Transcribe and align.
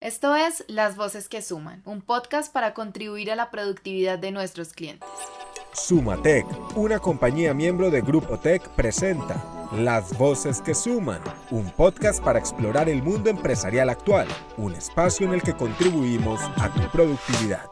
Esto 0.00 0.34
es 0.34 0.64
Las 0.66 0.96
Voces 0.96 1.28
que 1.28 1.42
Suman, 1.42 1.82
un 1.84 2.00
podcast 2.00 2.50
para 2.50 2.72
contribuir 2.72 3.30
a 3.30 3.36
la 3.36 3.50
productividad 3.50 4.18
de 4.18 4.30
nuestros 4.30 4.72
clientes. 4.72 5.06
Sumatec, 5.74 6.46
una 6.74 6.98
compañía 6.98 7.52
miembro 7.52 7.90
de 7.90 8.00
Grupo 8.00 8.38
Tech, 8.38 8.66
presenta 8.70 9.44
Las 9.76 10.16
Voces 10.16 10.62
que 10.62 10.74
Suman, 10.74 11.20
un 11.50 11.70
podcast 11.72 12.24
para 12.24 12.38
explorar 12.38 12.88
el 12.88 13.02
mundo 13.02 13.28
empresarial 13.28 13.90
actual, 13.90 14.26
un 14.56 14.72
espacio 14.72 15.26
en 15.26 15.34
el 15.34 15.42
que 15.42 15.54
contribuimos 15.54 16.40
a 16.56 16.72
tu 16.72 16.80
productividad. 16.90 17.66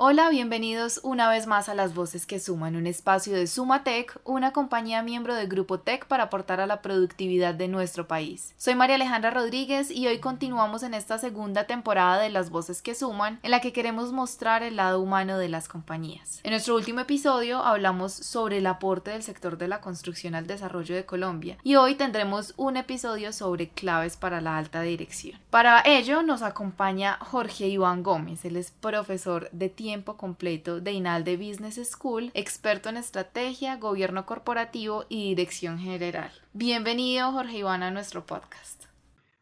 Hola, 0.00 0.30
bienvenidos 0.30 1.00
una 1.02 1.28
vez 1.28 1.48
más 1.48 1.68
a 1.68 1.74
Las 1.74 1.92
Voces 1.92 2.24
que 2.24 2.38
Suman, 2.38 2.76
un 2.76 2.86
espacio 2.86 3.34
de 3.34 3.48
Sumatec, 3.48 4.20
una 4.22 4.52
compañía 4.52 5.02
miembro 5.02 5.34
del 5.34 5.48
Grupo 5.48 5.80
Tech 5.80 6.06
para 6.06 6.22
aportar 6.22 6.60
a 6.60 6.68
la 6.68 6.82
productividad 6.82 7.52
de 7.52 7.66
nuestro 7.66 8.06
país. 8.06 8.54
Soy 8.58 8.76
María 8.76 8.94
Alejandra 8.94 9.32
Rodríguez 9.32 9.90
y 9.90 10.06
hoy 10.06 10.20
continuamos 10.20 10.84
en 10.84 10.94
esta 10.94 11.18
segunda 11.18 11.64
temporada 11.64 12.22
de 12.22 12.30
Las 12.30 12.50
Voces 12.50 12.80
que 12.80 12.94
Suman, 12.94 13.40
en 13.42 13.50
la 13.50 13.60
que 13.60 13.72
queremos 13.72 14.12
mostrar 14.12 14.62
el 14.62 14.76
lado 14.76 15.00
humano 15.00 15.36
de 15.36 15.48
las 15.48 15.66
compañías. 15.66 16.38
En 16.44 16.52
nuestro 16.52 16.76
último 16.76 17.00
episodio 17.00 17.58
hablamos 17.58 18.12
sobre 18.12 18.58
el 18.58 18.68
aporte 18.68 19.10
del 19.10 19.24
sector 19.24 19.58
de 19.58 19.66
la 19.66 19.80
construcción 19.80 20.36
al 20.36 20.46
desarrollo 20.46 20.94
de 20.94 21.06
Colombia 21.06 21.58
y 21.64 21.74
hoy 21.74 21.96
tendremos 21.96 22.54
un 22.56 22.76
episodio 22.76 23.32
sobre 23.32 23.70
claves 23.70 24.16
para 24.16 24.40
la 24.40 24.58
alta 24.58 24.80
dirección. 24.82 25.40
Para 25.50 25.82
ello 25.84 26.22
nos 26.22 26.42
acompaña 26.42 27.18
Jorge 27.20 27.66
Iván 27.66 28.04
Gómez, 28.04 28.44
él 28.44 28.56
es 28.56 28.70
profesor 28.70 29.48
de 29.50 29.68
tiempo 29.68 29.87
tiempo 29.88 30.18
completo 30.18 30.82
de 30.82 30.92
INALDE 30.92 31.38
Business 31.38 31.80
School, 31.88 32.30
experto 32.34 32.90
en 32.90 32.98
estrategia, 32.98 33.78
gobierno 33.78 34.26
corporativo 34.26 35.06
y 35.08 35.30
dirección 35.30 35.78
general. 35.78 36.30
Bienvenido, 36.52 37.32
Jorge 37.32 37.60
Iván, 37.60 37.82
a 37.82 37.90
nuestro 37.90 38.26
podcast. 38.26 38.84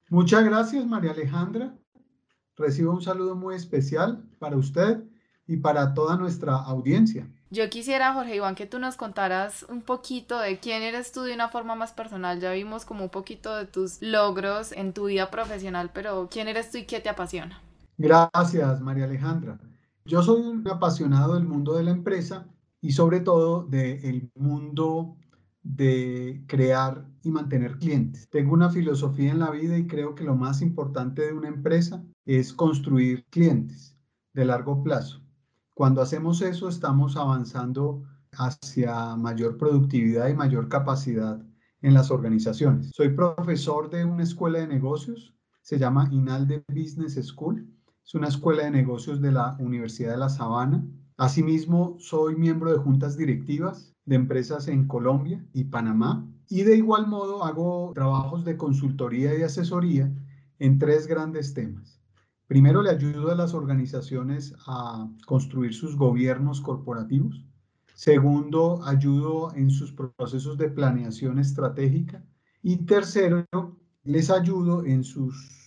Muchas 0.08 0.44
gracias, 0.44 0.86
María 0.86 1.10
Alejandra. 1.10 1.74
Recibo 2.56 2.92
un 2.92 3.02
saludo 3.02 3.34
muy 3.34 3.56
especial 3.56 4.22
para 4.38 4.56
usted 4.56 5.02
y 5.48 5.56
para 5.56 5.94
toda 5.94 6.16
nuestra 6.16 6.54
audiencia. 6.54 7.26
Yo 7.50 7.68
quisiera, 7.68 8.12
Jorge 8.12 8.36
Iván, 8.36 8.54
que 8.54 8.66
tú 8.66 8.78
nos 8.78 8.94
contaras 8.94 9.66
un 9.68 9.82
poquito 9.82 10.38
de 10.38 10.60
quién 10.60 10.82
eres 10.82 11.10
tú 11.10 11.22
de 11.22 11.34
una 11.34 11.48
forma 11.48 11.74
más 11.74 11.90
personal. 11.90 12.38
Ya 12.38 12.52
vimos 12.52 12.84
como 12.84 13.02
un 13.02 13.10
poquito 13.10 13.56
de 13.56 13.66
tus 13.66 14.00
logros 14.00 14.70
en 14.70 14.92
tu 14.92 15.06
vida 15.06 15.28
profesional, 15.28 15.90
pero 15.92 16.28
¿quién 16.30 16.46
eres 16.46 16.70
tú 16.70 16.78
y 16.78 16.84
qué 16.84 17.00
te 17.00 17.08
apasiona? 17.08 17.60
Gracias, 17.98 18.80
María 18.80 19.06
Alejandra. 19.06 19.58
Yo 20.06 20.22
soy 20.22 20.40
un 20.40 20.66
apasionado 20.68 21.34
del 21.34 21.48
mundo 21.48 21.74
de 21.74 21.82
la 21.82 21.90
empresa 21.90 22.46
y 22.80 22.92
sobre 22.92 23.18
todo 23.18 23.64
del 23.64 24.30
mundo 24.36 25.16
de 25.64 26.44
crear 26.46 27.08
y 27.24 27.30
mantener 27.32 27.76
clientes. 27.78 28.28
Tengo 28.30 28.54
una 28.54 28.70
filosofía 28.70 29.32
en 29.32 29.40
la 29.40 29.50
vida 29.50 29.76
y 29.76 29.88
creo 29.88 30.14
que 30.14 30.22
lo 30.22 30.36
más 30.36 30.62
importante 30.62 31.22
de 31.26 31.32
una 31.32 31.48
empresa 31.48 32.04
es 32.24 32.52
construir 32.52 33.24
clientes 33.30 33.98
de 34.32 34.44
largo 34.44 34.80
plazo. 34.84 35.22
Cuando 35.74 36.00
hacemos 36.00 36.40
eso 36.40 36.68
estamos 36.68 37.16
avanzando 37.16 38.04
hacia 38.30 39.16
mayor 39.16 39.58
productividad 39.58 40.28
y 40.28 40.34
mayor 40.34 40.68
capacidad 40.68 41.44
en 41.82 41.94
las 41.94 42.12
organizaciones. 42.12 42.92
Soy 42.94 43.08
profesor 43.08 43.90
de 43.90 44.04
una 44.04 44.22
escuela 44.22 44.60
de 44.60 44.68
negocios, 44.68 45.34
se 45.62 45.80
llama 45.80 46.08
INALDE 46.12 46.64
Business 46.68 47.14
School 47.26 47.75
es 48.06 48.14
una 48.14 48.28
escuela 48.28 48.62
de 48.62 48.70
negocios 48.70 49.20
de 49.20 49.32
la 49.32 49.56
Universidad 49.58 50.12
de 50.12 50.18
La 50.18 50.28
Sabana. 50.28 50.86
Asimismo, 51.16 51.96
soy 51.98 52.36
miembro 52.36 52.70
de 52.70 52.78
juntas 52.78 53.16
directivas 53.16 53.96
de 54.04 54.14
empresas 54.14 54.68
en 54.68 54.86
Colombia 54.86 55.44
y 55.52 55.64
Panamá. 55.64 56.24
Y 56.48 56.62
de 56.62 56.76
igual 56.76 57.08
modo 57.08 57.42
hago 57.42 57.90
trabajos 57.96 58.44
de 58.44 58.56
consultoría 58.56 59.36
y 59.36 59.42
asesoría 59.42 60.14
en 60.60 60.78
tres 60.78 61.08
grandes 61.08 61.52
temas. 61.52 62.00
Primero, 62.46 62.80
le 62.80 62.90
ayudo 62.90 63.32
a 63.32 63.34
las 63.34 63.54
organizaciones 63.54 64.54
a 64.68 65.10
construir 65.26 65.74
sus 65.74 65.96
gobiernos 65.96 66.60
corporativos. 66.60 67.44
Segundo, 67.96 68.84
ayudo 68.84 69.52
en 69.56 69.68
sus 69.68 69.92
procesos 69.92 70.56
de 70.58 70.70
planeación 70.70 71.40
estratégica. 71.40 72.24
Y 72.62 72.76
tercero, 72.86 73.44
les 74.04 74.30
ayudo 74.30 74.84
en 74.84 75.02
sus 75.02 75.65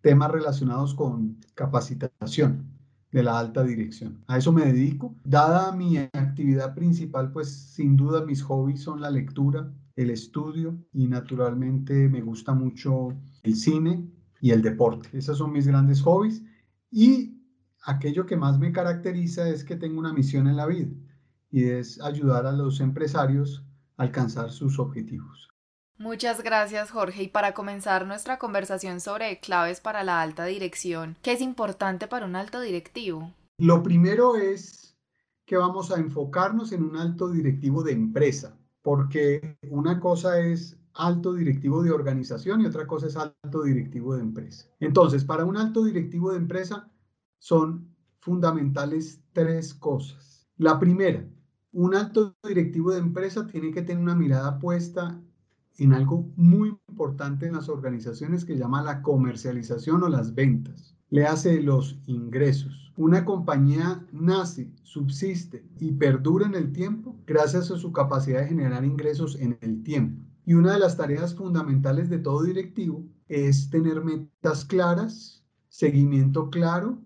temas 0.00 0.30
relacionados 0.30 0.94
con 0.94 1.38
capacitación 1.54 2.76
de 3.12 3.22
la 3.22 3.38
alta 3.38 3.62
dirección. 3.64 4.22
A 4.26 4.38
eso 4.38 4.52
me 4.52 4.66
dedico. 4.66 5.14
Dada 5.24 5.72
mi 5.72 5.96
actividad 5.96 6.74
principal, 6.74 7.32
pues 7.32 7.50
sin 7.50 7.96
duda 7.96 8.24
mis 8.24 8.42
hobbies 8.42 8.82
son 8.82 9.00
la 9.00 9.10
lectura, 9.10 9.72
el 9.96 10.10
estudio 10.10 10.76
y 10.92 11.08
naturalmente 11.08 12.08
me 12.08 12.20
gusta 12.20 12.52
mucho 12.52 13.08
el 13.42 13.56
cine 13.56 14.06
y 14.40 14.50
el 14.50 14.62
deporte. 14.62 15.08
Esos 15.12 15.38
son 15.38 15.52
mis 15.52 15.66
grandes 15.66 16.02
hobbies 16.02 16.42
y 16.90 17.40
aquello 17.84 18.26
que 18.26 18.36
más 18.36 18.58
me 18.58 18.72
caracteriza 18.72 19.48
es 19.48 19.64
que 19.64 19.76
tengo 19.76 19.98
una 19.98 20.12
misión 20.12 20.46
en 20.46 20.56
la 20.56 20.66
vida 20.66 20.90
y 21.50 21.64
es 21.64 22.00
ayudar 22.02 22.46
a 22.46 22.52
los 22.52 22.80
empresarios 22.80 23.64
a 23.96 24.02
alcanzar 24.02 24.50
sus 24.50 24.78
objetivos. 24.78 25.48
Muchas 25.98 26.42
gracias 26.42 26.90
Jorge 26.90 27.22
y 27.22 27.28
para 27.28 27.54
comenzar 27.54 28.06
nuestra 28.06 28.38
conversación 28.38 29.00
sobre 29.00 29.40
claves 29.40 29.80
para 29.80 30.04
la 30.04 30.20
alta 30.20 30.44
dirección, 30.44 31.16
¿qué 31.22 31.32
es 31.32 31.40
importante 31.40 32.06
para 32.06 32.26
un 32.26 32.36
alto 32.36 32.60
directivo? 32.60 33.32
Lo 33.56 33.82
primero 33.82 34.36
es 34.36 34.94
que 35.46 35.56
vamos 35.56 35.90
a 35.90 35.98
enfocarnos 35.98 36.72
en 36.72 36.84
un 36.84 36.98
alto 36.98 37.30
directivo 37.30 37.82
de 37.82 37.92
empresa, 37.92 38.58
porque 38.82 39.56
una 39.70 39.98
cosa 39.98 40.38
es 40.38 40.76
alto 40.92 41.32
directivo 41.32 41.82
de 41.82 41.92
organización 41.92 42.60
y 42.60 42.66
otra 42.66 42.86
cosa 42.86 43.06
es 43.06 43.16
alto 43.16 43.62
directivo 43.62 44.14
de 44.14 44.22
empresa. 44.22 44.66
Entonces, 44.80 45.24
para 45.24 45.46
un 45.46 45.56
alto 45.56 45.82
directivo 45.82 46.32
de 46.32 46.38
empresa 46.38 46.90
son 47.38 47.96
fundamentales 48.20 49.22
tres 49.32 49.72
cosas. 49.72 50.46
La 50.58 50.78
primera, 50.78 51.24
un 51.72 51.94
alto 51.94 52.36
directivo 52.46 52.90
de 52.90 52.98
empresa 52.98 53.46
tiene 53.46 53.72
que 53.72 53.82
tener 53.82 54.02
una 54.02 54.14
mirada 54.14 54.58
puesta 54.58 55.22
en 55.78 55.92
algo 55.92 56.30
muy 56.36 56.76
importante 56.88 57.46
en 57.46 57.54
las 57.54 57.68
organizaciones 57.68 58.44
que 58.44 58.56
llama 58.56 58.82
la 58.82 59.02
comercialización 59.02 60.02
o 60.02 60.08
las 60.08 60.34
ventas. 60.34 60.96
Le 61.10 61.26
hace 61.26 61.62
los 61.62 61.98
ingresos. 62.06 62.92
Una 62.96 63.24
compañía 63.24 64.04
nace, 64.12 64.72
subsiste 64.82 65.64
y 65.78 65.92
perdura 65.92 66.46
en 66.46 66.54
el 66.54 66.72
tiempo 66.72 67.16
gracias 67.26 67.70
a 67.70 67.76
su 67.76 67.92
capacidad 67.92 68.40
de 68.40 68.48
generar 68.48 68.84
ingresos 68.84 69.36
en 69.38 69.58
el 69.60 69.82
tiempo. 69.82 70.24
Y 70.46 70.54
una 70.54 70.72
de 70.72 70.78
las 70.78 70.96
tareas 70.96 71.34
fundamentales 71.34 72.08
de 72.08 72.18
todo 72.18 72.42
directivo 72.42 73.04
es 73.28 73.68
tener 73.68 74.02
metas 74.02 74.64
claras, 74.64 75.44
seguimiento 75.68 76.50
claro 76.50 76.98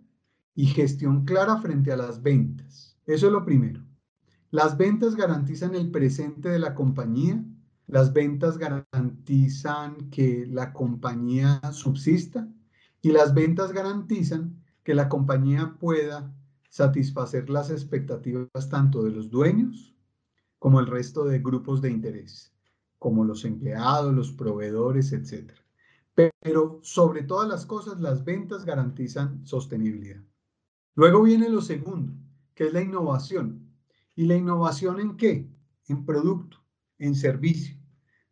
y 0.54 0.66
gestión 0.66 1.24
clara 1.24 1.56
frente 1.56 1.90
a 1.90 1.96
las 1.96 2.22
ventas. 2.22 2.98
Eso 3.06 3.26
es 3.26 3.32
lo 3.32 3.44
primero. 3.44 3.82
Las 4.50 4.76
ventas 4.76 5.16
garantizan 5.16 5.74
el 5.74 5.90
presente 5.90 6.48
de 6.48 6.58
la 6.58 6.74
compañía 6.74 7.44
las 7.90 8.12
ventas 8.12 8.56
garantizan 8.56 10.10
que 10.10 10.46
la 10.46 10.72
compañía 10.72 11.60
subsista 11.72 12.48
y 13.02 13.10
las 13.10 13.34
ventas 13.34 13.72
garantizan 13.72 14.62
que 14.84 14.94
la 14.94 15.08
compañía 15.08 15.76
pueda 15.80 16.32
satisfacer 16.68 17.50
las 17.50 17.68
expectativas 17.68 18.68
tanto 18.70 19.02
de 19.02 19.10
los 19.10 19.28
dueños 19.28 19.92
como 20.60 20.78
el 20.78 20.86
resto 20.86 21.24
de 21.24 21.40
grupos 21.40 21.82
de 21.82 21.90
interés, 21.90 22.54
como 23.00 23.24
los 23.24 23.44
empleados, 23.44 24.14
los 24.14 24.30
proveedores, 24.30 25.12
etc. 25.12 25.50
Pero 26.14 26.78
sobre 26.82 27.24
todas 27.24 27.48
las 27.48 27.66
cosas, 27.66 27.98
las 27.98 28.24
ventas 28.24 28.64
garantizan 28.64 29.44
sostenibilidad. 29.44 30.22
Luego 30.94 31.22
viene 31.22 31.48
lo 31.48 31.60
segundo, 31.60 32.12
que 32.54 32.68
es 32.68 32.72
la 32.72 32.82
innovación. 32.82 33.68
¿Y 34.14 34.26
la 34.26 34.36
innovación 34.36 35.00
en 35.00 35.16
qué? 35.16 35.50
En 35.88 36.04
producto, 36.04 36.58
en 36.98 37.16
servicio 37.16 37.79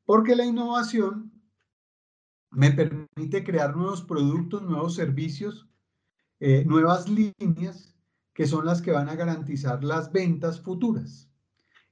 porque 0.09 0.35
la 0.35 0.47
innovación 0.47 1.31
me 2.51 2.71
permite 2.73 3.45
crear 3.45 3.77
nuevos 3.77 4.01
productos, 4.01 4.63
nuevos 4.63 4.95
servicios, 4.95 5.69
eh, 6.41 6.65
nuevas 6.65 7.11
líneas 7.11 7.95
que 8.33 8.47
son 8.47 8.65
las 8.65 8.81
que 8.81 8.91
van 8.91 9.11
a 9.11 9.17
garantizar 9.17 9.85
las 9.85 10.11
ventas 10.11 10.63
futuras. 10.63 11.31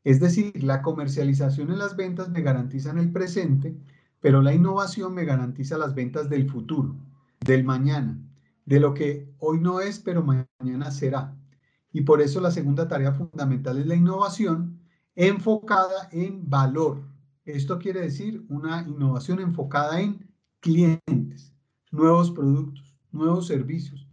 Es 0.02 0.18
decir, 0.18 0.64
la 0.64 0.80
comercialización 0.80 1.70
en 1.70 1.78
las 1.78 1.94
ventas 1.94 2.30
me 2.30 2.40
garantizan 2.40 2.96
el 2.96 3.12
presente, 3.12 3.76
pero 4.20 4.40
la 4.40 4.54
innovación 4.54 5.12
me 5.12 5.26
garantiza 5.26 5.76
las 5.76 5.94
ventas 5.94 6.30
del 6.30 6.48
futuro, 6.48 6.96
del 7.44 7.64
mañana, 7.64 8.18
de 8.64 8.80
lo 8.80 8.94
que 8.94 9.30
hoy 9.40 9.60
no 9.60 9.80
es, 9.80 9.98
pero 9.98 10.24
mañana 10.24 10.90
será. 10.90 11.36
Y 11.92 12.00
por 12.00 12.22
eso 12.22 12.40
la 12.40 12.50
segunda 12.50 12.88
tarea 12.88 13.12
fundamental 13.12 13.76
es 13.76 13.86
la 13.86 13.94
innovación 13.94 14.80
enfocada 15.14 16.08
en 16.12 16.48
valor, 16.48 17.14
esto 17.46 17.78
quiere 17.78 18.02
decir 18.02 18.44
una 18.48 18.82
innovación 18.86 19.40
enfocada 19.40 20.00
en 20.00 20.28
clientes, 20.60 21.54
nuevos 21.90 22.30
productos, 22.30 22.98
nuevos 23.12 23.46
servicios, 23.46 24.06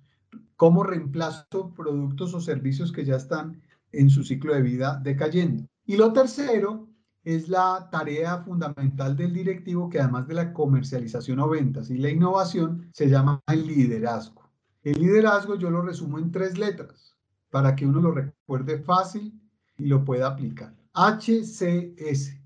¿Cómo 0.64 0.84
reemplazo 0.84 1.74
productos 1.76 2.34
o 2.34 2.40
servicios 2.40 2.94
que 2.94 3.04
ya 3.04 3.18
están 3.18 3.62
en 3.92 4.10
su 4.10 4.24
ciclo 4.24 4.54
de 4.54 4.62
vida 4.62 4.98
decayendo? 5.04 5.68
Y 5.86 5.98
lo 5.98 6.14
tercero 6.14 6.88
es 7.24 7.50
la 7.50 7.90
tarea 7.92 8.38
fundamental 8.38 9.18
del 9.18 9.34
directivo 9.34 9.90
que 9.90 10.00
además 10.00 10.26
de 10.26 10.36
la 10.36 10.54
comercialización 10.54 11.40
o 11.40 11.50
ventas 11.50 11.90
y 11.90 11.98
la 11.98 12.10
innovación 12.10 12.90
se 12.94 13.10
llama 13.10 13.42
el 13.48 13.68
liderazgo. 13.68 14.50
El 14.84 15.02
liderazgo 15.02 15.56
yo 15.56 15.70
lo 15.70 15.82
resumo 15.82 16.20
en 16.20 16.32
tres 16.32 16.58
letras 16.58 17.18
para 17.50 17.76
que 17.76 17.86
uno 17.86 18.02
lo 18.02 18.12
recuerde 18.12 18.80
fácil 18.80 19.38
y 19.78 19.88
lo 19.88 20.06
pueda 20.06 20.28
aplicar. 20.28 20.74
HCS. 20.94 22.43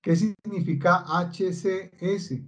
¿Qué 0.00 0.14
significa 0.14 1.04
HCS? 1.06 2.40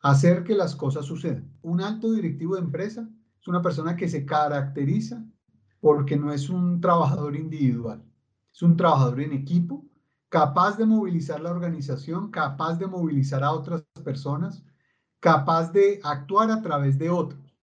Hacer 0.00 0.44
que 0.44 0.54
las 0.54 0.74
cosas 0.74 1.06
sucedan. 1.06 1.50
Un 1.62 1.80
alto 1.80 2.12
directivo 2.12 2.54
de 2.54 2.62
empresa 2.62 3.08
es 3.40 3.48
una 3.48 3.62
persona 3.62 3.96
que 3.96 4.08
se 4.08 4.24
caracteriza 4.24 5.24
porque 5.80 6.16
no 6.16 6.32
es 6.32 6.48
un 6.48 6.80
trabajador 6.80 7.36
individual, 7.36 8.04
es 8.52 8.62
un 8.62 8.76
trabajador 8.76 9.20
en 9.20 9.32
equipo 9.32 9.86
capaz 10.28 10.76
de 10.76 10.84
movilizar 10.84 11.40
la 11.40 11.50
organización, 11.50 12.30
capaz 12.30 12.78
de 12.78 12.86
movilizar 12.86 13.44
a 13.44 13.52
otras 13.52 13.84
personas, 14.04 14.64
capaz 15.20 15.72
de 15.72 16.00
actuar 16.02 16.50
a 16.50 16.60
través 16.60 16.98
de 16.98 17.10
otros. 17.10 17.56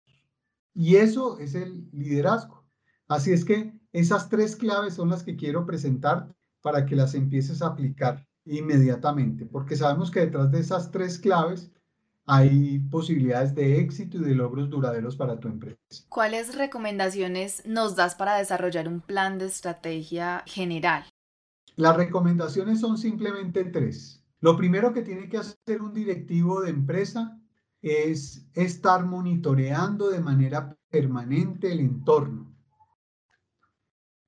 Y 0.72 0.96
eso 0.96 1.38
es 1.38 1.54
el 1.54 1.88
liderazgo. 1.92 2.64
Así 3.08 3.32
es 3.32 3.44
que 3.44 3.78
esas 3.92 4.28
tres 4.28 4.56
claves 4.56 4.94
son 4.94 5.10
las 5.10 5.22
que 5.22 5.36
quiero 5.36 5.66
presentar 5.66 6.34
para 6.62 6.86
que 6.86 6.96
las 6.96 7.14
empieces 7.14 7.60
a 7.60 7.66
aplicar 7.66 8.26
inmediatamente, 8.44 9.46
porque 9.46 9.76
sabemos 9.76 10.10
que 10.10 10.20
detrás 10.20 10.50
de 10.50 10.60
esas 10.60 10.90
tres 10.90 11.18
claves 11.18 11.70
hay 12.26 12.78
posibilidades 12.90 13.54
de 13.54 13.80
éxito 13.80 14.18
y 14.18 14.20
de 14.20 14.34
logros 14.34 14.70
duraderos 14.70 15.16
para 15.16 15.38
tu 15.38 15.48
empresa. 15.48 15.78
¿Cuáles 16.08 16.56
recomendaciones 16.56 17.64
nos 17.66 17.96
das 17.96 18.14
para 18.14 18.36
desarrollar 18.36 18.88
un 18.88 19.00
plan 19.00 19.38
de 19.38 19.46
estrategia 19.46 20.44
general? 20.46 21.04
Las 21.76 21.96
recomendaciones 21.96 22.80
son 22.80 22.98
simplemente 22.98 23.64
tres. 23.64 24.24
Lo 24.40 24.56
primero 24.56 24.92
que 24.92 25.02
tiene 25.02 25.28
que 25.28 25.38
hacer 25.38 25.82
un 25.82 25.92
directivo 25.92 26.60
de 26.60 26.70
empresa 26.70 27.38
es 27.80 28.46
estar 28.54 29.04
monitoreando 29.04 30.10
de 30.10 30.20
manera 30.20 30.76
permanente 30.90 31.72
el 31.72 31.80
entorno. 31.80 32.54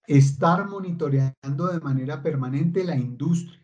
Estar 0.07 0.69
monitoreando 0.69 1.69
de 1.69 1.81
manera 1.81 2.23
permanente 2.23 2.85
la 2.85 2.97
industria 2.97 3.64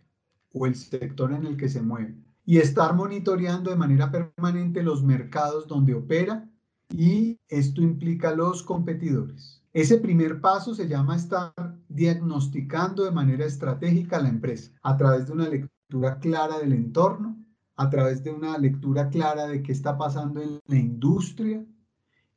o 0.52 0.66
el 0.66 0.74
sector 0.74 1.32
en 1.32 1.46
el 1.46 1.56
que 1.56 1.68
se 1.68 1.82
mueve. 1.82 2.16
Y 2.44 2.58
estar 2.58 2.94
monitoreando 2.94 3.70
de 3.70 3.76
manera 3.76 4.10
permanente 4.10 4.82
los 4.82 5.02
mercados 5.02 5.68
donde 5.68 5.94
opera 5.94 6.48
y 6.88 7.38
esto 7.48 7.82
implica 7.82 8.34
los 8.34 8.62
competidores. 8.62 9.62
Ese 9.72 9.98
primer 9.98 10.40
paso 10.40 10.74
se 10.74 10.88
llama 10.88 11.16
estar 11.16 11.52
diagnosticando 11.88 13.04
de 13.04 13.12
manera 13.12 13.44
estratégica 13.44 14.20
la 14.20 14.28
empresa 14.28 14.72
a 14.82 14.96
través 14.96 15.26
de 15.26 15.32
una 15.32 15.48
lectura 15.48 16.18
clara 16.18 16.58
del 16.58 16.72
entorno, 16.72 17.36
a 17.76 17.88
través 17.88 18.24
de 18.24 18.32
una 18.32 18.58
lectura 18.58 19.08
clara 19.08 19.46
de 19.46 19.62
qué 19.62 19.72
está 19.72 19.96
pasando 19.96 20.42
en 20.42 20.60
la 20.66 20.76
industria 20.76 21.64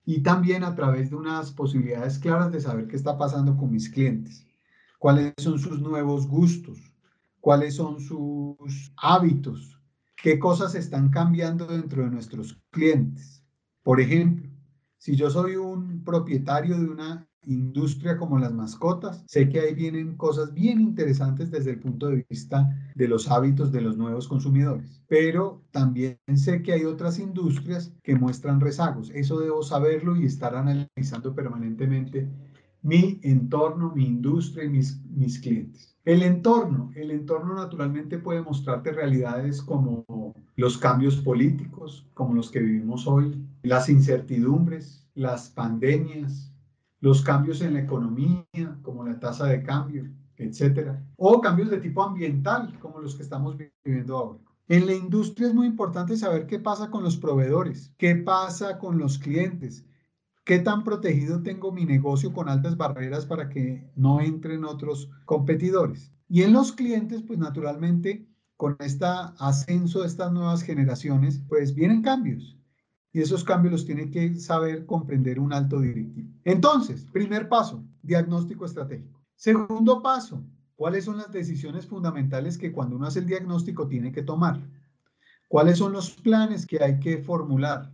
y 0.06 0.22
también 0.22 0.64
a 0.64 0.76
través 0.76 1.10
de 1.10 1.16
unas 1.16 1.52
posibilidades 1.52 2.20
claras 2.20 2.52
de 2.52 2.62
saber 2.62 2.88
qué 2.88 2.96
está 2.96 3.18
pasando 3.18 3.58
con 3.58 3.72
mis 3.72 3.90
clientes, 3.90 4.46
cuáles 5.00 5.34
son 5.38 5.58
sus 5.58 5.82
nuevos 5.82 6.28
gustos, 6.28 6.93
cuáles 7.44 7.76
son 7.76 8.00
sus 8.00 8.94
hábitos, 8.96 9.78
qué 10.16 10.40
cosas 10.40 10.76
están 10.76 11.10
cambiando 11.10 11.68
dentro 11.68 12.02
de 12.02 12.10
nuestros 12.10 12.58
clientes. 12.72 13.44
Por 13.84 14.00
ejemplo, 14.00 14.50
si 14.98 15.18
yo 15.18 15.30
soy 15.30 15.58
un 15.58 16.06
propietario 16.06 16.80
de 16.80 16.86
una 16.86 17.28
industria 17.42 18.16
como 18.16 18.40
las 18.40 18.54
mascotas, 18.54 19.26
sé 19.28 19.50
que 19.50 19.60
ahí 19.60 19.74
vienen 19.74 20.16
cosas 20.16 20.54
bien 20.54 20.80
interesantes 20.80 21.52
desde 21.52 21.72
el 21.72 21.82
punto 21.82 22.08
de 22.08 22.26
vista 22.30 22.74
de 22.96 23.10
los 23.10 23.30
hábitos 23.30 23.74
de 23.74 23.82
los 23.82 23.98
nuevos 23.98 24.30
consumidores. 24.30 25.04
Pero 25.10 25.66
también 25.72 26.18
sé 26.36 26.62
que 26.62 26.72
hay 26.72 26.86
otras 26.86 27.20
industrias 27.20 27.94
que 28.04 28.16
muestran 28.16 28.62
rezagos. 28.62 29.12
Eso 29.14 29.38
debo 29.42 29.64
saberlo 29.64 30.16
y 30.16 30.24
estar 30.28 30.56
analizando 30.56 31.36
permanentemente 31.36 32.30
mi 32.84 33.20
entorno, 33.22 33.92
mi 33.94 34.06
industria 34.06 34.64
y 34.64 34.70
mis, 34.70 35.04
mis 35.04 35.40
clientes. 35.40 35.93
El 36.06 36.22
entorno, 36.22 36.92
el 36.96 37.12
entorno 37.12 37.56
naturalmente 37.56 38.18
puede 38.18 38.42
mostrarte 38.42 38.92
realidades 38.92 39.62
como 39.62 40.04
los 40.58 40.78
cambios 40.78 41.16
políticos, 41.16 42.06
como 42.14 42.34
los 42.34 42.52
que 42.52 42.60
vivimos 42.60 43.08
hoy, 43.08 43.42
las 43.64 43.88
incertidumbres, 43.88 45.08
las 45.16 45.50
pandemias, 45.50 46.52
los 47.00 47.22
cambios 47.22 47.62
en 47.62 47.76
la 47.76 47.80
economía, 47.80 48.46
como 48.82 49.06
la 49.06 49.18
tasa 49.18 49.46
de 49.46 49.64
cambio, 49.64 50.10
etcétera, 50.36 51.02
o 51.16 51.40
cambios 51.40 51.70
de 51.70 51.80
tipo 51.80 52.04
ambiental, 52.04 52.78
como 52.80 53.00
los 53.00 53.16
que 53.16 53.24
estamos 53.24 53.56
viviendo 53.86 54.18
ahora. 54.18 54.40
En 54.68 54.86
la 54.86 54.94
industria 54.94 55.48
es 55.48 55.54
muy 55.54 55.68
importante 55.68 56.18
saber 56.18 56.48
qué 56.48 56.60
pasa 56.60 56.90
con 56.90 57.04
los 57.04 57.16
proveedores, 57.16 57.94
qué 57.98 58.16
pasa 58.16 58.78
con 58.78 58.98
los 58.98 59.18
clientes, 59.18 59.86
qué 60.44 60.60
tan 60.60 60.84
protegido 60.84 61.42
tengo 61.42 61.72
mi 61.72 61.86
negocio 61.86 62.34
con 62.34 62.50
altas 62.50 62.78
barreras 62.78 63.26
para 63.26 63.50
que 63.50 63.90
no 63.96 64.22
entren 64.22 64.66
otros 64.66 65.10
competidores. 65.26 66.12
Y 66.28 66.44
en 66.44 66.54
los 66.54 66.72
clientes, 66.72 67.22
pues 67.22 67.40
naturalmente, 67.40 68.28
con 68.58 68.76
este 68.80 69.06
ascenso 69.40 70.02
de 70.02 70.08
estas 70.08 70.32
nuevas 70.32 70.62
generaciones, 70.62 71.42
pues 71.48 71.74
vienen 71.76 72.02
cambios 72.02 72.58
y 73.14 73.22
esos 73.22 73.44
cambios 73.44 73.72
los 73.72 73.86
tiene 73.86 74.10
que 74.10 74.34
saber 74.40 74.88
comprender 74.88 75.40
un 75.40 75.54
alto 75.54 75.80
directivo. 75.80 76.30
Entonces, 76.44 77.06
primer 77.06 77.48
paso, 77.48 77.84
diagnóstico 78.02 78.66
estratégico. 78.66 79.24
Segundo 79.36 80.02
paso, 80.02 80.44
¿cuáles 80.76 81.06
son 81.06 81.18
las 81.18 81.32
decisiones 81.32 81.86
fundamentales 81.86 82.58
que 82.58 82.72
cuando 82.72 82.96
uno 82.96 83.06
hace 83.06 83.20
el 83.20 83.28
diagnóstico 83.28 83.88
tiene 83.88 84.12
que 84.12 84.24
tomar? 84.24 84.60
¿Cuáles 85.48 85.78
son 85.78 85.94
los 85.94 86.10
planes 86.10 86.66
que 86.66 86.84
hay 86.84 87.00
que 87.00 87.20
formular? 87.20 87.93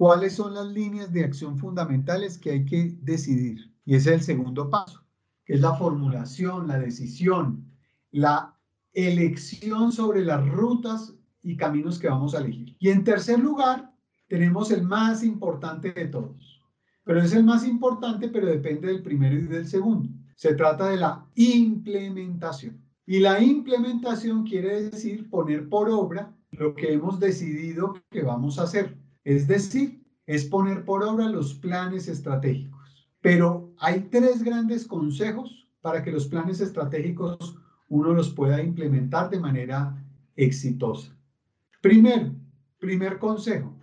¿Cuáles 0.00 0.32
son 0.32 0.54
las 0.54 0.66
líneas 0.66 1.12
de 1.12 1.24
acción 1.24 1.58
fundamentales 1.58 2.38
que 2.38 2.52
hay 2.52 2.64
que 2.64 2.96
decidir? 3.02 3.70
Y 3.84 3.96
ese 3.96 4.14
es 4.14 4.20
el 4.20 4.22
segundo 4.22 4.70
paso, 4.70 5.04
que 5.44 5.52
es 5.52 5.60
la 5.60 5.74
formulación, 5.74 6.68
la 6.68 6.78
decisión, 6.78 7.70
la 8.10 8.56
elección 8.94 9.92
sobre 9.92 10.24
las 10.24 10.48
rutas 10.48 11.12
y 11.42 11.54
caminos 11.54 11.98
que 11.98 12.08
vamos 12.08 12.34
a 12.34 12.38
elegir. 12.38 12.74
Y 12.78 12.88
en 12.88 13.04
tercer 13.04 13.40
lugar, 13.40 13.92
tenemos 14.26 14.70
el 14.70 14.84
más 14.84 15.22
importante 15.22 15.92
de 15.92 16.06
todos. 16.06 16.62
Pero 17.04 17.20
es 17.20 17.34
el 17.34 17.44
más 17.44 17.66
importante, 17.66 18.30
pero 18.30 18.46
depende 18.46 18.88
del 18.88 19.02
primero 19.02 19.36
y 19.36 19.42
del 19.48 19.68
segundo. 19.68 20.08
Se 20.34 20.54
trata 20.54 20.88
de 20.88 20.96
la 20.96 21.26
implementación. 21.34 22.82
Y 23.04 23.18
la 23.18 23.38
implementación 23.42 24.44
quiere 24.44 24.84
decir 24.84 25.28
poner 25.28 25.68
por 25.68 25.90
obra 25.90 26.34
lo 26.52 26.74
que 26.74 26.90
hemos 26.94 27.20
decidido 27.20 28.00
que 28.10 28.22
vamos 28.22 28.58
a 28.58 28.62
hacer. 28.62 28.96
Es 29.24 29.46
decir, 29.46 30.04
es 30.26 30.44
poner 30.44 30.84
por 30.84 31.02
obra 31.02 31.28
los 31.28 31.54
planes 31.54 32.08
estratégicos. 32.08 33.08
Pero 33.20 33.74
hay 33.78 34.08
tres 34.10 34.42
grandes 34.42 34.86
consejos 34.86 35.68
para 35.80 36.02
que 36.02 36.12
los 36.12 36.26
planes 36.26 36.60
estratégicos 36.60 37.56
uno 37.88 38.12
los 38.12 38.30
pueda 38.30 38.62
implementar 38.62 39.28
de 39.30 39.40
manera 39.40 39.96
exitosa. 40.36 41.16
Primero, 41.82 42.32
primer 42.78 43.18
consejo, 43.18 43.74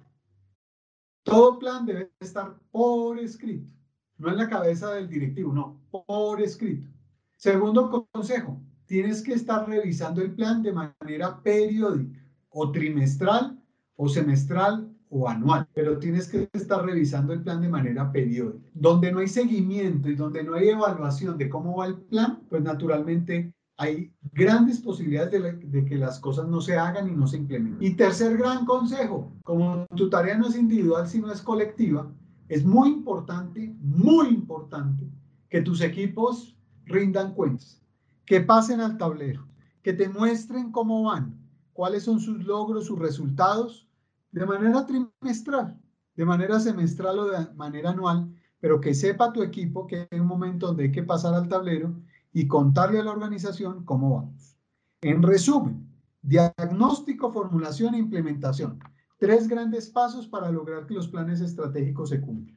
todo 1.24 1.60
plan 1.60 1.86
debe 1.86 2.12
estar 2.20 2.58
por 2.72 3.20
escrito, 3.20 3.70
no 4.18 4.30
en 4.30 4.38
la 4.38 4.48
cabeza 4.48 4.94
del 4.94 5.10
directivo, 5.10 5.54
no, 5.54 5.82
por 5.92 6.42
escrito. 6.42 6.90
Segundo 7.36 8.08
consejo, 8.14 8.62
tienes 8.86 9.22
que 9.22 9.34
estar 9.34 9.68
revisando 9.68 10.22
el 10.22 10.34
plan 10.34 10.64
de 10.64 10.72
manera 10.72 11.44
periódica, 11.44 12.18
o 12.50 12.72
trimestral, 12.72 13.62
o 13.96 14.08
semestral, 14.08 14.97
o 15.10 15.28
anual, 15.28 15.68
pero 15.74 15.98
tienes 15.98 16.28
que 16.28 16.50
estar 16.54 16.86
revisando 16.86 17.34
el 17.34 17.42
plan 17.42 17.62
de 17.62 17.70
manera 17.70 18.12
periódica. 18.12 18.70
Donde 18.74 19.12
no 19.12 19.20
hay 19.20 19.28
seguimiento 19.28 20.10
y 20.10 20.16
donde 20.16 20.44
no 20.44 20.56
hay 20.56 20.70
evaluación 20.70 21.38
de 21.38 21.50
cómo 21.50 21.78
va 21.78 21.88
el 21.88 21.96
plan, 21.96 22.42
pues 22.50 22.62
naturalmente 22.62 23.54
hay 23.78 24.12
grandes 24.34 24.80
posibilidades 24.80 25.32
de, 25.72 25.86
que 25.86 25.96
las 25.96 26.20
cosas 26.20 26.48
no 26.48 26.62
se 26.62 26.78
hagan 26.78 27.08
y 27.08 27.12
no 27.12 27.28
se 27.28 27.38
implementen. 27.38 27.88
Y 27.88 27.96
tercer 27.96 28.38
gran 28.38 28.66
consejo, 28.66 29.32
como 29.44 29.86
tu 29.96 30.10
tarea 30.10 30.38
no 30.38 30.48
es 30.48 30.58
individual, 30.58 31.08
sino 31.08 31.32
es 31.32 31.42
colectiva, 31.42 32.12
es 32.50 32.66
muy 32.66 32.90
importante, 32.90 33.76
muy 33.80 34.30
importante 34.30 35.08
que 35.50 35.62
tus 35.62 35.82
equipos 35.82 36.58
rindan 36.86 37.34
cuentas, 37.34 37.82
que 38.26 38.42
pasen 38.42 38.82
al 38.82 38.98
tablero, 38.98 39.48
que 39.84 39.94
te 39.94 40.10
muestren 40.10 40.72
cómo 40.72 41.04
van, 41.04 41.38
cuáles 41.74 42.04
son 42.04 42.20
sus 42.20 42.44
logros, 42.46 42.88
sus 42.88 42.98
resultados, 42.98 43.87
de 44.32 44.46
manera 44.46 44.86
trimestral, 44.86 45.80
de 46.16 46.26
manera 46.26 46.60
semestral 46.60 47.20
o 47.20 47.26
de 47.26 47.54
manera 47.54 47.92
anual, 47.92 48.34
pero 48.60 48.82
que 48.82 48.94
sepa 48.94 49.32
tu 49.32 49.44
equipo 49.44 49.88
que 49.88 50.08
hay 50.10 50.20
un 50.20 50.28
momento 50.28 50.68
donde 50.68 50.86
hay 50.86 50.92
que 50.92 51.04
pasar 51.04 51.34
al 51.34 51.48
tablero 51.48 51.96
y 52.34 52.48
contarle 52.48 53.00
a 53.00 53.04
la 53.04 53.12
organización 53.12 53.84
cómo 53.86 54.16
vamos. 54.16 54.58
En 55.02 55.22
resumen, 55.22 55.88
diagnóstico, 56.22 57.32
formulación 57.32 57.96
e 57.96 58.00
implementación. 58.00 58.80
Tres 59.18 59.48
grandes 59.48 59.90
pasos 59.90 60.28
para 60.28 60.52
lograr 60.52 60.86
que 60.86 60.94
los 60.94 61.08
planes 61.08 61.42
estratégicos 61.42 62.10
se 62.10 62.22
cumplan. 62.22 62.57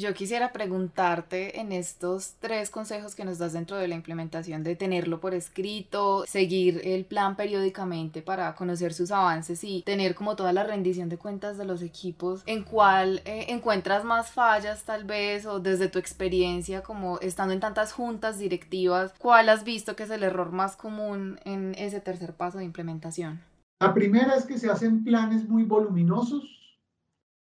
Yo 0.00 0.14
quisiera 0.14 0.50
preguntarte 0.50 1.60
en 1.60 1.72
estos 1.72 2.32
tres 2.40 2.70
consejos 2.70 3.14
que 3.14 3.26
nos 3.26 3.36
das 3.36 3.52
dentro 3.52 3.76
de 3.76 3.86
la 3.86 3.96
implementación 3.96 4.62
de 4.62 4.74
tenerlo 4.74 5.20
por 5.20 5.34
escrito, 5.34 6.24
seguir 6.26 6.80
el 6.84 7.04
plan 7.04 7.36
periódicamente 7.36 8.22
para 8.22 8.54
conocer 8.54 8.94
sus 8.94 9.10
avances 9.10 9.62
y 9.62 9.82
tener 9.82 10.14
como 10.14 10.36
toda 10.36 10.54
la 10.54 10.64
rendición 10.64 11.10
de 11.10 11.18
cuentas 11.18 11.58
de 11.58 11.66
los 11.66 11.82
equipos, 11.82 12.42
¿en 12.46 12.64
cuál 12.64 13.20
eh, 13.26 13.48
encuentras 13.48 14.02
más 14.02 14.30
fallas 14.30 14.84
tal 14.84 15.04
vez 15.04 15.44
o 15.44 15.60
desde 15.60 15.88
tu 15.88 15.98
experiencia 15.98 16.80
como 16.80 17.18
estando 17.20 17.52
en 17.52 17.60
tantas 17.60 17.92
juntas 17.92 18.38
directivas, 18.38 19.12
cuál 19.18 19.50
has 19.50 19.64
visto 19.64 19.96
que 19.96 20.04
es 20.04 20.10
el 20.10 20.22
error 20.22 20.50
más 20.50 20.76
común 20.76 21.38
en 21.44 21.74
ese 21.76 22.00
tercer 22.00 22.32
paso 22.32 22.56
de 22.56 22.64
implementación? 22.64 23.42
La 23.82 23.92
primera 23.92 24.34
es 24.34 24.46
que 24.46 24.56
se 24.56 24.70
hacen 24.70 25.04
planes 25.04 25.46
muy 25.46 25.64
voluminosos 25.64 26.42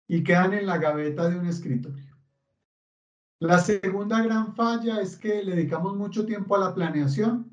y 0.09 0.21
quedan 0.21 0.53
en 0.53 0.65
la 0.65 0.79
gaveta 0.79 1.29
de 1.29 1.37
un 1.37 1.45
escritorio. 1.45 2.10
La 3.41 3.57
segunda 3.57 4.21
gran 4.21 4.53
falla 4.53 5.01
es 5.01 5.17
que 5.17 5.43
dedicamos 5.43 5.97
mucho 5.97 6.27
tiempo 6.27 6.55
a 6.55 6.59
la 6.59 6.75
planeación 6.75 7.49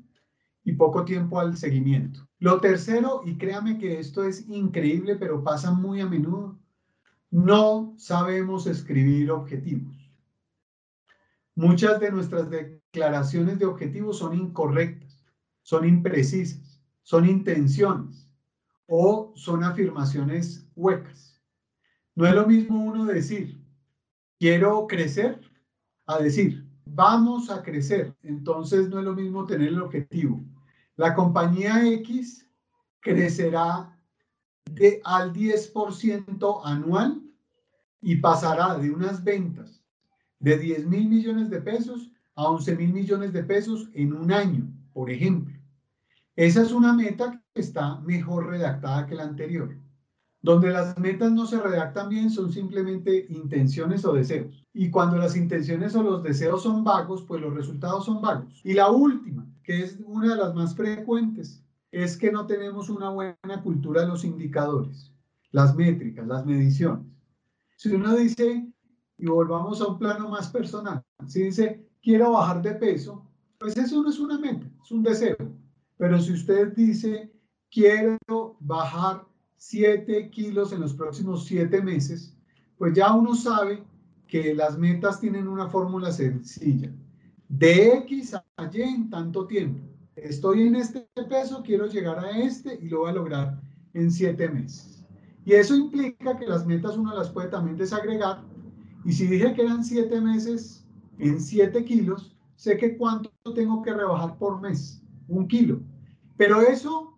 y 0.63 0.73
poco 0.73 1.03
tiempo 1.03 1.39
al 1.39 1.57
seguimiento. 1.57 2.27
Lo 2.37 2.61
tercero, 2.61 3.23
y 3.25 3.39
créame 3.39 3.79
que 3.79 3.99
esto 3.99 4.23
es 4.23 4.47
increíble, 4.47 5.15
pero 5.15 5.43
pasa 5.43 5.71
muy 5.71 5.99
a 6.01 6.05
menudo, 6.05 6.59
no 7.31 7.95
sabemos 7.97 8.67
escribir 8.67 9.31
objetivos. 9.31 9.97
Muchas 11.55 11.99
de 11.99 12.11
nuestras 12.11 12.51
declaraciones 12.51 13.57
de 13.57 13.65
objetivos 13.65 14.19
son 14.19 14.37
incorrectas, 14.37 15.25
son 15.63 15.87
imprecisas, 15.87 16.83
son 17.01 17.27
intenciones 17.27 18.29
o 18.85 19.33
son 19.35 19.63
afirmaciones 19.63 20.67
huecas. 20.75 21.41
No 22.13 22.27
es 22.27 22.35
lo 22.35 22.45
mismo 22.45 22.79
uno 22.79 23.05
decir, 23.05 23.59
quiero 24.37 24.85
crecer 24.85 25.48
a 26.09 26.17
decir, 26.17 26.65
vamos 26.85 27.51
a 27.51 27.61
crecer. 27.61 28.15
Entonces 28.23 28.89
no 28.89 28.97
es 28.97 29.05
lo 29.05 29.13
mismo 29.13 29.45
tener 29.45 29.67
el 29.67 29.81
objetivo. 29.81 30.41
La 30.95 31.13
compañía 31.13 31.87
X 31.87 32.49
crecerá 32.99 33.95
de, 34.65 34.99
al 35.05 35.31
10% 35.31 36.61
anual 36.65 37.21
y 38.01 38.15
pasará 38.15 38.75
de 38.79 38.89
unas 38.89 39.23
ventas 39.23 39.83
de 40.39 40.57
10 40.57 40.87
mil 40.87 41.07
millones 41.07 41.49
de 41.51 41.61
pesos 41.61 42.11
a 42.35 42.49
11 42.49 42.75
mil 42.75 42.91
millones 42.91 43.31
de 43.31 43.43
pesos 43.43 43.89
en 43.93 44.13
un 44.13 44.31
año, 44.31 44.67
por 44.93 45.11
ejemplo. 45.11 45.55
Esa 46.35 46.63
es 46.63 46.71
una 46.71 46.91
meta 46.93 47.39
que 47.53 47.61
está 47.61 47.99
mejor 47.99 48.47
redactada 48.47 49.05
que 49.05 49.13
la 49.13 49.25
anterior. 49.25 49.77
Donde 50.41 50.71
las 50.71 50.97
metas 50.97 51.31
no 51.31 51.45
se 51.45 51.59
redactan 51.59 52.07
bien 52.07 52.29
son 52.29 52.51
simplemente 52.51 53.27
intenciones 53.29 54.05
o 54.05 54.13
deseos. 54.13 54.65
Y 54.73 54.89
cuando 54.89 55.17
las 55.17 55.35
intenciones 55.35 55.95
o 55.95 56.03
los 56.03 56.23
deseos 56.23 56.63
son 56.63 56.83
vagos, 56.83 57.23
pues 57.23 57.41
los 57.41 57.53
resultados 57.53 58.05
son 58.05 58.21
vagos. 58.21 58.61
Y 58.63 58.73
la 58.73 58.89
última, 58.89 59.45
que 59.63 59.83
es 59.83 59.99
una 60.05 60.35
de 60.35 60.41
las 60.41 60.55
más 60.55 60.75
frecuentes, 60.75 61.61
es 61.91 62.15
que 62.15 62.31
no 62.31 62.45
tenemos 62.45 62.89
una 62.89 63.09
buena 63.09 63.61
cultura 63.63 64.01
de 64.01 64.07
los 64.07 64.23
indicadores, 64.23 65.11
las 65.51 65.75
métricas, 65.75 66.25
las 66.27 66.45
mediciones. 66.45 67.05
Si 67.75 67.89
uno 67.89 68.15
dice, 68.15 68.71
y 69.17 69.25
volvamos 69.25 69.81
a 69.81 69.87
un 69.87 69.97
plano 69.97 70.29
más 70.29 70.49
personal, 70.49 71.03
si 71.27 71.43
dice, 71.43 71.85
quiero 72.01 72.31
bajar 72.31 72.61
de 72.61 72.75
peso, 72.75 73.25
pues 73.57 73.75
eso 73.75 74.01
no 74.01 74.09
es 74.09 74.19
una 74.19 74.37
meta, 74.37 74.65
es 74.83 74.91
un 74.91 75.03
deseo. 75.03 75.35
Pero 75.97 76.19
si 76.19 76.33
usted 76.33 76.73
dice, 76.75 77.31
quiero 77.69 78.55
bajar 78.59 79.25
7 79.59 80.29
kilos 80.29 80.71
en 80.71 80.79
los 80.79 80.93
próximos 80.93 81.45
7 81.45 81.81
meses, 81.81 82.33
pues 82.77 82.93
ya 82.93 83.13
uno 83.13 83.35
sabe 83.35 83.83
que 84.25 84.53
las 84.53 84.77
metas 84.77 85.19
tienen 85.19 85.49
una 85.49 85.67
fórmula 85.67 86.13
sencilla. 86.13 86.89
De 87.49 87.97
X 87.97 88.35
a 88.35 88.45
Y 88.71 88.81
en 88.81 89.09
tanto 89.09 89.45
tiempo. 89.47 89.81
Estoy 90.15 90.61
en 90.63 90.75
este 90.75 91.07
peso, 91.29 91.61
quiero 91.61 91.87
llegar 91.87 92.19
a 92.19 92.39
este 92.39 92.79
y 92.81 92.87
lo 92.87 92.99
voy 92.99 93.09
a 93.09 93.15
lograr 93.15 93.61
en 93.93 94.09
7 94.09 94.47
meses. 94.49 95.03
Y 95.43 95.53
eso 95.53 95.75
implica 95.75 96.37
que 96.37 96.47
las 96.47 96.65
metas 96.65 96.95
uno 96.95 97.13
las 97.13 97.29
puede 97.29 97.49
también 97.49 97.75
desagregar. 97.75 98.41
Y 99.03 99.11
si 99.11 99.27
dije 99.27 99.53
que 99.53 99.63
eran 99.63 99.83
7 99.83 100.21
meses 100.21 100.85
en 101.17 101.41
7 101.41 101.83
kilos, 101.83 102.33
sé 102.55 102.77
que 102.77 102.95
cuánto 102.97 103.29
tengo 103.53 103.81
que 103.81 103.93
rebajar 103.93 104.37
por 104.37 104.61
mes. 104.61 105.01
Un 105.27 105.47
kilo. 105.47 105.81
Pero 106.37 106.61
eso 106.61 107.08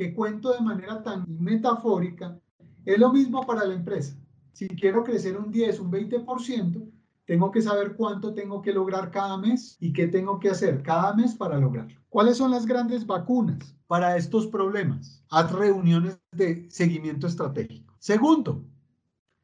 que 0.00 0.14
cuento 0.14 0.54
de 0.54 0.62
manera 0.62 1.02
tan 1.02 1.26
metafórica, 1.28 2.40
es 2.86 2.98
lo 2.98 3.12
mismo 3.12 3.44
para 3.46 3.66
la 3.66 3.74
empresa. 3.74 4.16
Si 4.54 4.66
quiero 4.66 5.04
crecer 5.04 5.36
un 5.36 5.50
10, 5.50 5.78
un 5.78 5.92
20%, 5.92 6.90
tengo 7.26 7.50
que 7.50 7.60
saber 7.60 7.96
cuánto 7.96 8.32
tengo 8.32 8.62
que 8.62 8.72
lograr 8.72 9.10
cada 9.10 9.36
mes 9.36 9.76
y 9.78 9.92
qué 9.92 10.06
tengo 10.06 10.40
que 10.40 10.48
hacer 10.48 10.82
cada 10.82 11.12
mes 11.12 11.34
para 11.34 11.58
lograrlo. 11.58 12.00
¿Cuáles 12.08 12.38
son 12.38 12.50
las 12.50 12.64
grandes 12.64 13.06
vacunas 13.06 13.76
para 13.88 14.16
estos 14.16 14.46
problemas? 14.46 15.22
Haz 15.28 15.52
reuniones 15.52 16.18
de 16.32 16.66
seguimiento 16.70 17.26
estratégico. 17.26 17.94
Segundo, 17.98 18.64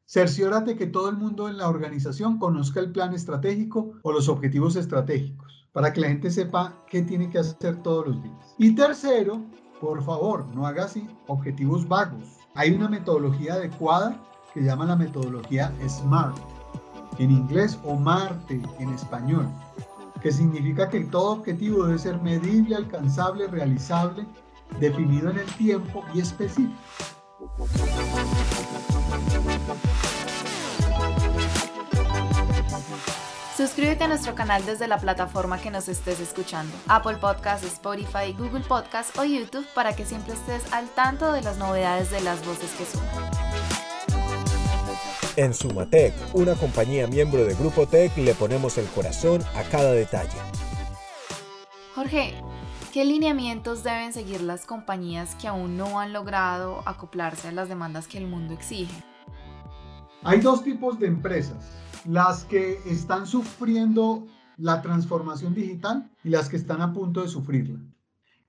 cerciórate 0.07 0.75
que 0.75 0.87
todo 0.87 1.09
el 1.09 1.17
mundo 1.17 1.49
en 1.49 1.59
la 1.59 1.69
organización 1.69 2.39
conozca 2.39 2.79
el 2.79 2.91
plan 2.91 3.13
estratégico 3.13 3.91
o 4.01 4.11
los 4.11 4.27
objetivos 4.27 4.75
estratégicos 4.75 5.67
para 5.71 5.93
que 5.93 6.01
la 6.01 6.07
gente 6.07 6.31
sepa 6.31 6.83
qué 6.89 7.03
tiene 7.03 7.29
que 7.29 7.37
hacer 7.37 7.83
todos 7.83 8.07
los 8.07 8.23
días. 8.23 8.55
Y 8.57 8.73
tercero, 8.73 9.45
por 9.79 10.03
favor, 10.03 10.45
no 10.53 10.65
hagas 10.65 10.95
objetivos 11.27 11.87
vagos. 11.87 12.37
Hay 12.55 12.71
una 12.71 12.87
metodología 12.87 13.53
adecuada 13.53 14.17
que 14.53 14.61
llama 14.61 14.85
la 14.85 14.95
metodología 14.95 15.71
SMART, 15.87 16.37
en 17.19 17.31
inglés 17.31 17.77
o 17.83 17.95
MARTE 17.95 18.61
en 18.79 18.89
español, 18.93 19.47
que 20.21 20.31
significa 20.31 20.89
que 20.89 21.01
todo 21.01 21.33
objetivo 21.33 21.85
debe 21.85 21.99
ser 21.99 22.21
medible, 22.21 22.75
alcanzable, 22.75 23.47
realizable, 23.47 24.25
definido 24.79 25.29
en 25.29 25.37
el 25.39 25.45
tiempo 25.55 26.03
y 26.13 26.21
específico. 26.21 26.73
Suscríbete 33.57 34.03
a 34.03 34.07
nuestro 34.07 34.35
canal 34.35 34.63
desde 34.67 34.87
la 34.87 34.99
plataforma 34.99 35.59
que 35.59 35.71
nos 35.71 35.89
estés 35.89 36.19
escuchando, 36.19 36.71
Apple 36.87 37.15
Podcasts, 37.15 37.65
Spotify, 37.65 38.31
Google 38.37 38.59
Podcasts 38.59 39.17
o 39.17 39.23
YouTube 39.23 39.65
para 39.73 39.95
que 39.95 40.05
siempre 40.05 40.33
estés 40.33 40.71
al 40.71 40.87
tanto 40.89 41.33
de 41.33 41.41
las 41.41 41.57
novedades 41.57 42.11
de 42.11 42.21
las 42.21 42.45
voces 42.45 42.69
que 42.77 42.85
suman. 42.85 43.31
En 45.37 45.55
Sumatec, 45.55 46.13
una 46.35 46.53
compañía 46.53 47.07
miembro 47.07 47.45
de 47.45 47.55
Grupo 47.55 47.87
Tech, 47.87 48.15
le 48.15 48.35
ponemos 48.35 48.77
el 48.77 48.85
corazón 48.89 49.41
a 49.55 49.63
cada 49.63 49.91
detalle. 49.93 50.37
Jorge, 51.95 52.35
¿qué 52.93 53.05
lineamientos 53.05 53.83
deben 53.83 54.13
seguir 54.13 54.41
las 54.41 54.67
compañías 54.67 55.33
que 55.33 55.47
aún 55.47 55.77
no 55.77 55.99
han 55.99 56.13
logrado 56.13 56.83
acoplarse 56.85 57.47
a 57.47 57.53
las 57.53 57.69
demandas 57.69 58.07
que 58.07 58.19
el 58.19 58.27
mundo 58.27 58.53
exige? 58.53 58.93
Hay 60.21 60.41
dos 60.41 60.63
tipos 60.63 60.99
de 60.99 61.07
empresas 61.07 61.71
las 62.07 62.45
que 62.45 62.79
están 62.85 63.27
sufriendo 63.27 64.25
la 64.55 64.81
transformación 64.81 65.53
digital 65.53 66.09
y 66.23 66.29
las 66.29 66.47
que 66.47 66.55
están 66.55 66.81
a 66.81 66.93
punto 66.93 67.21
de 67.21 67.27
sufrirla. 67.27 67.79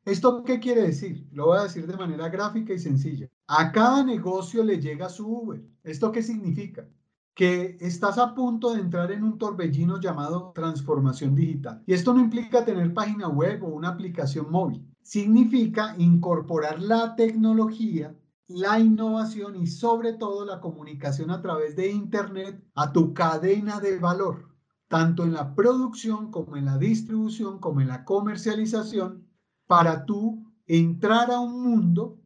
¿Esto 0.05 0.45
qué 0.45 0.61
quiere 0.61 0.83
decir? 0.83 1.29
Lo 1.33 1.47
voy 1.47 1.59
a 1.59 1.65
decir 1.65 1.87
de 1.87 1.97
manera 1.97 2.29
gráfica 2.29 2.73
y 2.73 2.79
sencilla. 2.79 3.29
A 3.49 3.73
cada 3.73 4.05
negocio 4.05 4.65
le 4.65 4.81
llega 4.81 5.09
su 5.09 5.27
Uber. 5.27 5.61
¿Esto 5.83 6.13
qué 6.13 6.23
significa? 6.23 6.89
Que 7.35 7.77
estás 7.81 8.17
a 8.17 8.35
punto 8.35 8.73
de 8.73 8.81
entrar 8.81 9.11
en 9.11 9.25
un 9.25 9.39
torbellino 9.39 10.01
llamado 10.01 10.53
transformación 10.55 11.35
digital. 11.35 11.83
Y 11.85 11.93
esto 11.95 12.15
no 12.15 12.21
implica 12.21 12.65
tener 12.65 12.95
página 12.95 13.29
web 13.29 13.65
o 13.65 13.69
una 13.69 13.89
aplicación 13.89 14.51
móvil. 14.51 14.87
Significa 15.03 15.95
incorporar 15.99 16.81
la 16.81 17.17
tecnología 17.17 18.15
la 18.49 18.81
innovación 18.81 19.57
y 19.57 19.67
sobre 19.67 20.15
todo 20.15 20.45
la 20.45 20.61
comunicación 20.61 21.31
a 21.31 21.43
través 21.43 21.77
de 21.77 21.91
Internet 21.91 22.63
a 22.75 22.93
tu 22.93 23.13
cadena 23.13 23.79
de 23.79 23.99
valor, 23.99 24.49
tanto 24.89 25.25
en 25.25 25.35
la 25.35 25.55
producción 25.55 26.31
como 26.31 26.57
en 26.57 26.65
la 26.65 26.79
distribución, 26.79 27.59
como 27.59 27.83
en 27.83 27.89
la 27.89 28.05
comercialización, 28.05 29.27
para 29.67 30.07
tú 30.07 30.51
entrar 30.67 31.31
a 31.31 31.41
un 31.41 31.63
mundo 31.63 32.19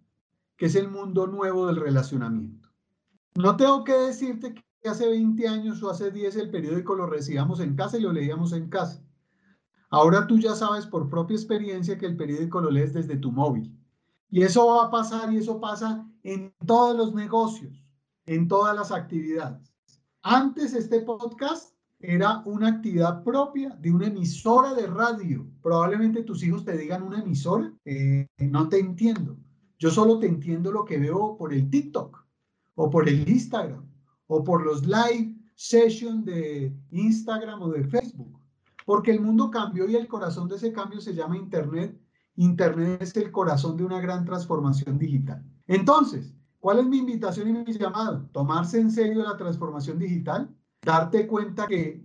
que 0.57 0.67
es 0.67 0.77
el 0.77 0.89
mundo 0.89 1.27
nuevo 1.27 1.67
del 1.67 1.77
relacionamiento. 1.77 2.69
No 3.35 3.57
tengo 3.57 3.83
que 3.83 3.95
decirte 3.95 4.55
que 4.55 4.89
hace 4.89 5.09
20 5.09 5.49
años 5.49 5.83
o 5.83 5.91
hace 5.91 6.13
10 6.13 6.37
el 6.37 6.51
periódico 6.51 6.95
lo 6.95 7.07
recibíamos 7.07 7.59
en 7.59 7.75
casa 7.75 7.99
y 7.99 8.03
lo 8.03 8.13
leíamos 8.13 8.53
en 8.53 8.69
casa. 8.69 9.03
Ahora 9.91 10.27
tú 10.27 10.39
ya 10.39 10.55
sabes 10.55 10.87
por 10.87 11.11
propia 11.11 11.35
experiencia 11.35 11.99
que 11.99 12.07
el 12.07 12.17
periódico 12.17 12.61
lo 12.61 12.71
lees 12.71 12.95
desde 12.95 13.17
tu 13.17 13.33
móvil. 13.33 13.77
Y 14.33 14.43
eso 14.43 14.67
va 14.67 14.87
a 14.87 14.91
pasar 14.91 15.31
y 15.31 15.37
eso 15.37 15.61
pasa 15.61 16.11
en 16.23 16.55
todos 16.67 16.97
los 16.97 17.15
negocios, 17.15 17.85
en 18.25 18.49
todas 18.49 18.75
las 18.75 18.91
actividades. 18.91 19.71
Antes 20.23 20.73
este 20.73 21.03
podcast 21.03 21.75
era 22.01 22.43
una 22.47 22.69
actividad 22.69 23.23
propia 23.23 23.77
de 23.79 23.93
una 23.93 24.07
emisora 24.07 24.73
de 24.73 24.87
radio. 24.87 25.47
Probablemente 25.61 26.23
tus 26.23 26.43
hijos 26.43 26.65
te 26.65 26.79
digan 26.79 27.03
una 27.03 27.21
emisora. 27.21 27.75
Eh, 27.85 28.27
no 28.39 28.71
te 28.71 28.79
entiendo. 28.79 29.37
Yo 29.79 29.91
solo 29.91 30.19
te 30.19 30.29
entiendo 30.29 30.73
lo 30.73 30.87
que 30.87 30.99
veo 30.99 31.37
por 31.37 31.53
el 31.53 31.69
TikTok 31.69 32.25
o 32.77 32.89
por 32.89 33.11
el 33.11 33.29
Instagram 33.29 33.87
o 34.29 34.43
por 34.43 34.65
los 34.65 34.87
live 34.87 35.37
session 35.57 36.25
de 36.25 36.75
Instagram 36.91 37.61
o 37.61 37.69
de 37.71 37.85
Facebook, 37.85 38.41
porque 38.87 39.11
el 39.11 39.21
mundo 39.21 39.51
cambió 39.51 39.87
y 39.91 39.95
el 39.95 40.09
corazón 40.09 40.49
de 40.49 40.57
ese 40.57 40.73
cambio 40.73 41.03
se 41.03 41.15
llama 41.15 41.37
Internet. 41.37 42.01
Internet 42.37 43.03
es 43.03 43.17
el 43.17 43.31
corazón 43.31 43.77
de 43.77 43.85
una 43.85 44.01
gran 44.01 44.25
transformación 44.25 44.99
digital. 44.99 45.45
Entonces, 45.67 46.33
¿cuál 46.61 46.79
es 46.79 46.87
mi 46.87 46.99
invitación 46.99 47.49
y 47.49 47.53
mi 47.53 47.73
llamado? 47.73 48.29
Tomarse 48.33 48.81
en 48.81 48.91
serio 48.91 49.23
la 49.23 49.37
transformación 49.37 49.99
digital, 49.99 50.49
darte 50.83 51.27
cuenta 51.27 51.67
que 51.67 52.05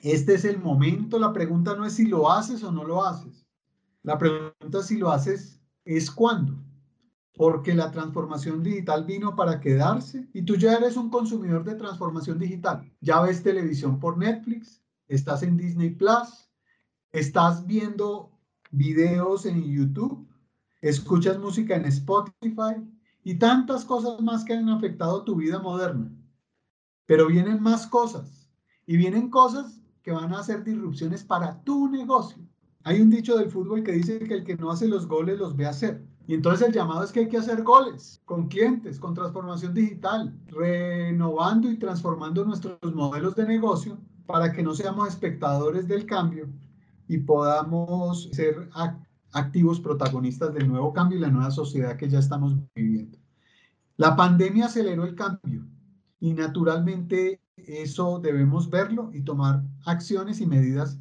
este 0.00 0.34
es 0.34 0.44
el 0.44 0.58
momento, 0.58 1.18
la 1.18 1.32
pregunta 1.32 1.76
no 1.76 1.84
es 1.84 1.94
si 1.94 2.06
lo 2.06 2.30
haces 2.30 2.62
o 2.64 2.72
no 2.72 2.84
lo 2.84 3.04
haces, 3.04 3.46
la 4.02 4.18
pregunta 4.18 4.82
si 4.82 4.96
lo 4.96 5.10
haces 5.10 5.60
es 5.84 6.10
cuándo 6.10 6.54
porque 7.40 7.74
la 7.74 7.90
transformación 7.90 8.62
digital 8.62 9.06
vino 9.06 9.34
para 9.34 9.60
quedarse 9.60 10.28
y 10.34 10.42
tú 10.42 10.56
ya 10.56 10.74
eres 10.74 10.98
un 10.98 11.08
consumidor 11.08 11.64
de 11.64 11.74
transformación 11.74 12.38
digital. 12.38 12.92
Ya 13.00 13.18
ves 13.22 13.42
televisión 13.42 13.98
por 13.98 14.18
Netflix, 14.18 14.82
estás 15.08 15.42
en 15.42 15.56
Disney 15.56 15.88
Plus, 15.88 16.50
estás 17.12 17.66
viendo 17.66 18.30
videos 18.70 19.46
en 19.46 19.62
YouTube, 19.62 20.26
escuchas 20.80 21.38
música 21.38 21.76
en 21.76 21.84
Spotify 21.86 22.76
y 23.22 23.34
tantas 23.38 23.84
cosas 23.84 24.20
más 24.20 24.44
que 24.44 24.54
han 24.54 24.68
afectado 24.68 25.24
tu 25.24 25.36
vida 25.36 25.58
moderna. 25.58 26.10
Pero 27.06 27.26
vienen 27.26 27.62
más 27.62 27.86
cosas 27.86 28.48
y 28.86 28.96
vienen 28.96 29.30
cosas 29.30 29.80
que 30.02 30.12
van 30.12 30.32
a 30.32 30.40
hacer 30.40 30.64
disrupciones 30.64 31.24
para 31.24 31.62
tu 31.62 31.88
negocio. 31.88 32.38
Hay 32.84 33.00
un 33.00 33.10
dicho 33.10 33.36
del 33.36 33.50
fútbol 33.50 33.82
que 33.82 33.92
dice 33.92 34.18
que 34.20 34.34
el 34.34 34.44
que 34.44 34.56
no 34.56 34.70
hace 34.70 34.88
los 34.88 35.06
goles 35.06 35.38
los 35.38 35.56
ve 35.56 35.66
hacer. 35.66 36.02
Y 36.26 36.34
entonces 36.34 36.68
el 36.68 36.72
llamado 36.72 37.02
es 37.02 37.12
que 37.12 37.20
hay 37.20 37.28
que 37.28 37.36
hacer 37.36 37.62
goles 37.62 38.22
con 38.24 38.48
clientes, 38.48 38.98
con 38.98 39.14
transformación 39.14 39.74
digital, 39.74 40.32
renovando 40.46 41.70
y 41.70 41.76
transformando 41.76 42.44
nuestros 42.44 42.78
modelos 42.94 43.34
de 43.34 43.46
negocio 43.46 43.98
para 44.26 44.52
que 44.52 44.62
no 44.62 44.74
seamos 44.74 45.08
espectadores 45.08 45.88
del 45.88 46.06
cambio 46.06 46.48
y 47.10 47.18
podamos 47.18 48.28
ser 48.30 48.70
activos 49.32 49.80
protagonistas 49.80 50.54
del 50.54 50.68
nuevo 50.68 50.92
cambio 50.92 51.18
y 51.18 51.20
la 51.20 51.28
nueva 51.28 51.50
sociedad 51.50 51.96
que 51.96 52.08
ya 52.08 52.20
estamos 52.20 52.54
viviendo. 52.72 53.18
La 53.96 54.14
pandemia 54.14 54.66
aceleró 54.66 55.02
el 55.02 55.16
cambio 55.16 55.66
y 56.20 56.34
naturalmente 56.34 57.40
eso 57.56 58.20
debemos 58.20 58.70
verlo 58.70 59.10
y 59.12 59.22
tomar 59.22 59.64
acciones 59.86 60.40
y 60.40 60.46
medidas 60.46 61.00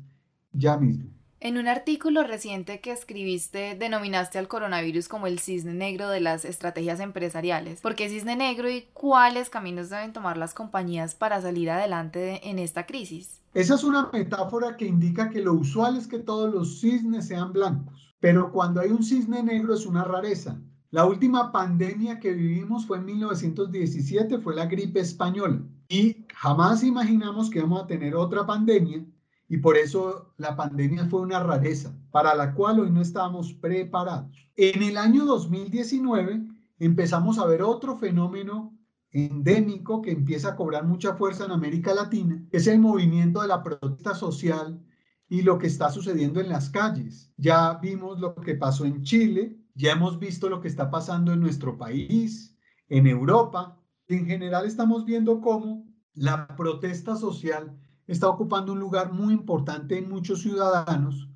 ya 0.51 0.79
mismo. 0.79 1.11
En 1.41 1.57
un 1.57 1.69
artículo 1.69 2.23
reciente 2.23 2.81
que 2.81 2.91
escribiste, 2.91 3.77
denominaste 3.79 4.37
al 4.37 4.49
coronavirus 4.49 5.07
como 5.07 5.25
el 5.25 5.39
cisne 5.39 5.73
negro 5.73 6.09
de 6.09 6.19
las 6.19 6.43
estrategias 6.43 6.99
empresariales. 6.99 7.79
¿Por 7.79 7.95
qué 7.95 8.09
cisne 8.09 8.35
negro 8.35 8.69
y 8.69 8.89
cuáles 8.91 9.49
caminos 9.49 9.89
deben 9.89 10.11
tomar 10.11 10.35
las 10.35 10.53
compañías 10.53 11.15
para 11.15 11.41
salir 11.41 11.69
adelante 11.69 12.49
en 12.49 12.59
esta 12.59 12.85
crisis? 12.85 13.41
Esa 13.53 13.75
es 13.75 13.85
una 13.85 14.09
metáfora 14.11 14.75
que 14.75 14.85
indica 14.85 15.29
que 15.29 15.39
lo 15.39 15.53
usual 15.53 15.95
es 15.95 16.07
que 16.07 16.19
todos 16.19 16.53
los 16.53 16.81
cisnes 16.81 17.27
sean 17.27 17.53
blancos, 17.53 18.13
pero 18.19 18.51
cuando 18.51 18.81
hay 18.81 18.89
un 18.89 19.01
cisne 19.01 19.41
negro 19.41 19.73
es 19.75 19.85
una 19.85 20.03
rareza. 20.03 20.59
La 20.91 21.05
última 21.05 21.53
pandemia 21.53 22.19
que 22.19 22.33
vivimos 22.33 22.85
fue 22.85 22.97
en 22.97 23.05
1917, 23.05 24.39
fue 24.39 24.55
la 24.55 24.65
gripe 24.65 24.99
española. 24.99 25.61
Y 25.87 26.25
jamás 26.35 26.83
imaginamos 26.83 27.49
que 27.49 27.61
vamos 27.61 27.83
a 27.83 27.87
tener 27.87 28.13
otra 28.13 28.45
pandemia 28.45 29.05
y 29.49 29.57
por 29.57 29.75
eso 29.75 30.31
la 30.37 30.55
pandemia 30.55 31.05
fue 31.07 31.21
una 31.21 31.41
rareza 31.41 31.91
para 32.11 32.35
la 32.35 32.53
cual 32.53 32.79
hoy 32.79 32.91
no 32.91 33.01
estábamos 33.01 33.51
preparados. 33.53 34.29
En 34.55 34.83
el 34.83 34.95
año 34.95 35.25
2019 35.25 36.47
empezamos 36.77 37.39
a 37.39 37.47
ver 37.47 37.63
otro 37.63 37.95
fenómeno 37.95 38.77
endémico 39.11 40.03
que 40.03 40.11
empieza 40.11 40.49
a 40.49 40.55
cobrar 40.55 40.85
mucha 40.85 41.15
fuerza 41.15 41.45
en 41.45 41.51
América 41.51 41.95
Latina, 41.95 42.45
es 42.51 42.67
el 42.67 42.79
movimiento 42.79 43.41
de 43.41 43.47
la 43.47 43.63
protesta 43.63 44.13
social 44.13 44.79
y 45.27 45.41
lo 45.41 45.57
que 45.57 45.65
está 45.65 45.89
sucediendo 45.89 46.39
en 46.39 46.49
las 46.49 46.69
calles. 46.69 47.33
Ya 47.35 47.73
vimos 47.81 48.19
lo 48.19 48.35
que 48.35 48.53
pasó 48.53 48.85
en 48.85 49.01
Chile, 49.01 49.57
ya 49.73 49.93
hemos 49.93 50.19
visto 50.19 50.47
lo 50.47 50.61
que 50.61 50.67
está 50.67 50.91
pasando 50.91 51.33
en 51.33 51.39
nuestro 51.39 51.75
país, 51.75 52.55
en 52.87 53.07
Europa. 53.07 53.81
En 54.07 54.27
general 54.27 54.67
estamos 54.67 55.05
viendo 55.05 55.41
cómo 55.41 55.87
la 56.13 56.47
protesta 56.55 57.15
social 57.15 57.75
está 58.09 58.27
ocupando 58.27 58.73
un 58.73 58.79
lugar 58.79 59.13
muy 59.13 59.33
importante 59.33 59.97
en 59.97 60.09
muchos 60.09 60.41
ciudadanos 60.41 61.29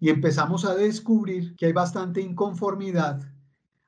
y 0.00 0.10
empezamos 0.10 0.64
a 0.64 0.74
descubrir 0.74 1.54
que 1.56 1.66
hay 1.66 1.72
bastante 1.72 2.20
inconformidad, 2.20 3.22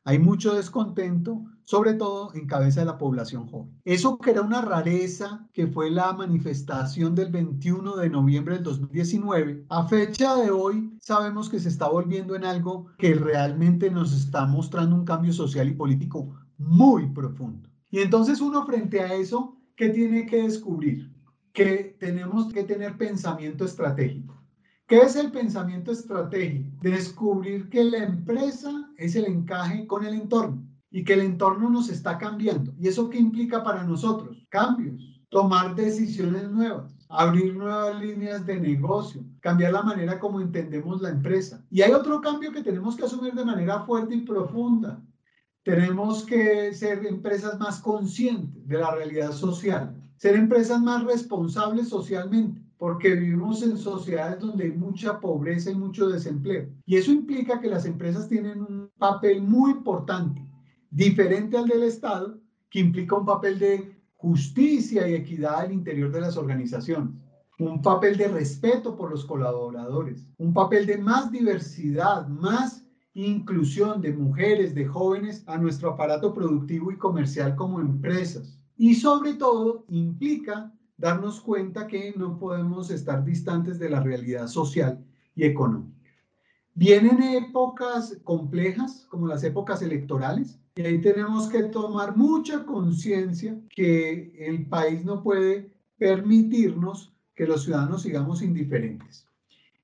hay 0.05 0.21
mucho 0.21 0.55
descontento, 0.55 1.45
sobre 1.65 1.95
todo 1.95 2.33
en 2.35 2.47
cabeza 2.47 2.81
de 2.81 2.87
la 2.87 2.97
población 2.97 3.47
joven. 3.49 3.79
Eso 3.85 4.17
que 4.19 4.31
era 4.31 4.43
una 4.43 4.63
rareza, 4.63 5.49
que 5.53 5.67
fue 5.67 5.91
la 5.91 6.13
manifestación 6.13 7.15
del 7.17 7.31
21 7.31 7.97
de 7.97 8.09
noviembre 8.09 8.55
del 8.55 8.65
2019, 8.65 9.67
a 9.69 9.89
fecha 9.89 10.37
de 10.37 10.51
hoy 10.53 10.97
sabemos 11.01 11.51
que 11.51 11.59
se 11.59 11.69
está 11.69 11.89
volviendo 11.89 12.37
en 12.37 12.45
algo 12.45 12.87
que 12.99 13.15
realmente 13.15 13.91
nos 13.91 14.15
está 14.15 14.47
mostrando 14.47 14.95
un 14.95 15.05
cambio 15.05 15.33
social 15.33 15.69
y 15.69 15.75
político 15.75 16.35
muy 16.57 17.07
profundo. 17.09 17.69
Y 17.91 17.99
entonces 17.99 18.41
uno 18.41 18.65
frente 18.65 19.01
a 19.01 19.13
eso, 19.13 19.57
¿qué 19.77 19.89
tiene 19.89 20.25
que 20.25 20.45
descubrir? 20.45 21.18
Que 21.59 21.97
tenemos 21.99 22.53
que 22.53 22.63
tener 22.63 22.97
pensamiento 22.97 23.65
estratégico. 23.65 24.41
¿Qué 24.87 24.99
es 24.99 25.17
el 25.17 25.33
pensamiento 25.33 25.91
estratégico? 25.91 26.71
Descubrir 26.81 27.69
que 27.69 27.83
la 27.83 28.05
empresa 28.05 28.71
es 28.97 29.17
el 29.17 29.25
encaje 29.25 29.85
con 29.89 30.07
el 30.07 30.15
entorno 30.15 30.63
y 30.93 31.03
que 31.03 31.15
el 31.15 31.23
entorno 31.23 31.69
nos 31.69 31.89
está 31.89 32.17
cambiando. 32.17 32.73
¿Y 32.79 32.87
eso 32.87 33.11
qué 33.11 33.19
implica 33.19 33.65
para 33.65 33.83
nosotros? 33.83 34.47
Cambios, 34.49 35.21
tomar 35.31 35.75
decisiones 35.75 36.49
nuevas, 36.49 36.95
abrir 37.09 37.57
nuevas 37.57 38.01
líneas 38.01 38.47
de 38.47 38.61
negocio, 38.61 39.25
cambiar 39.41 39.73
la 39.73 39.83
manera 39.83 40.21
como 40.21 40.41
entendemos 40.41 41.03
la 41.03 41.11
empresa. 41.11 41.67
Y 41.73 41.83
hay 41.83 41.91
otro 41.91 42.21
cambio 42.21 42.53
que 42.53 42.63
tenemos 42.63 42.95
que 42.97 43.07
asumir 43.07 43.35
de 43.35 43.45
manera 43.45 43.81
fuerte 43.81 44.15
y 44.15 44.21
profunda. 44.21 45.03
Tenemos 45.65 46.25
que 46.25 46.73
ser 46.73 47.05
empresas 47.05 47.59
más 47.59 47.81
conscientes 47.81 48.65
de 48.69 48.79
la 48.79 48.95
realidad 48.95 49.33
social 49.33 49.97
ser 50.19 50.35
empresas 50.35 50.83
más 50.83 51.05
responsables 51.05 51.89
socialmente, 51.89 52.61
porque 52.77 53.15
vivimos 53.15 53.63
en 53.63 53.79
sociedades 53.79 54.41
donde 54.41 54.65
hay 54.65 54.73
mucha 54.73 55.21
pobreza 55.21 55.71
y 55.71 55.77
mucho 55.77 56.09
desempleo. 56.09 56.69
Y 56.87 56.97
eso 56.97 57.13
implica 57.13 57.61
que 57.61 57.69
las 57.69 57.87
empresas 57.87 58.29
tienen 58.29 58.61
un 58.61 58.91
papel 58.99 59.41
muy 59.43 59.71
importante, 59.71 60.45
diferente 60.91 61.57
al 61.57 61.69
del 61.69 61.85
Estado, 61.85 62.39
que 62.69 62.81
implica 62.81 63.17
un 63.17 63.27
papel 63.27 63.59
de 63.61 63.97
justicia 64.17 65.09
y 65.09 65.15
equidad 65.15 65.61
al 65.61 65.73
interior 65.73 66.11
de 66.11 66.21
las 66.21 66.37
organizaciones, 66.37 67.15
un 67.61 67.81
papel 67.81 68.17
de 68.17 68.29
respeto 68.29 68.97
por 68.97 69.11
los 69.11 69.25
colaboradores, 69.25 70.27
un 70.37 70.53
papel 70.53 70.87
de 70.87 70.99
más 70.99 71.31
diversidad, 71.31 72.27
más 72.27 72.85
inclusión 73.15 74.01
de 74.01 74.13
mujeres, 74.13 74.75
de 74.75 74.85
jóvenes 74.87 75.45
a 75.47 75.59
nuestro 75.59 75.91
aparato 75.91 76.35
productivo 76.35 76.91
y 76.91 76.97
comercial 76.97 77.55
como 77.55 77.81
empresas 77.81 78.58
y 78.79 78.95
sobre 78.95 79.35
todo 79.35 79.85
implica 79.89 80.73
darnos 80.97 81.41
cuenta 81.41 81.87
que 81.87 82.15
no 82.17 82.39
podemos 82.39 82.91
estar 82.91 83.25
distantes 83.25 83.79
de 83.79 83.91
la 83.91 84.01
realidad 84.01 84.47
social 84.47 85.05
y 85.35 85.45
económica. 85.45 85.99
Vienen 86.75 87.21
épocas 87.23 88.19
complejas, 88.23 89.05
como 89.11 89.27
las 89.27 89.43
épocas 89.43 89.83
electorales, 89.83 90.61
y 90.77 90.83
ahí 90.83 91.01
tenemos 91.01 91.49
que 91.49 91.65
tomar 91.65 92.17
mucha 92.17 92.65
conciencia 92.65 93.61
que 93.75 94.33
el 94.39 94.67
país 94.67 95.05
no 95.05 95.25
puede 95.25 95.73
permitirnos 95.99 97.13
que 97.35 97.47
los 97.49 97.65
ciudadanos 97.65 98.03
sigamos 98.03 98.43
indiferentes. 98.43 99.27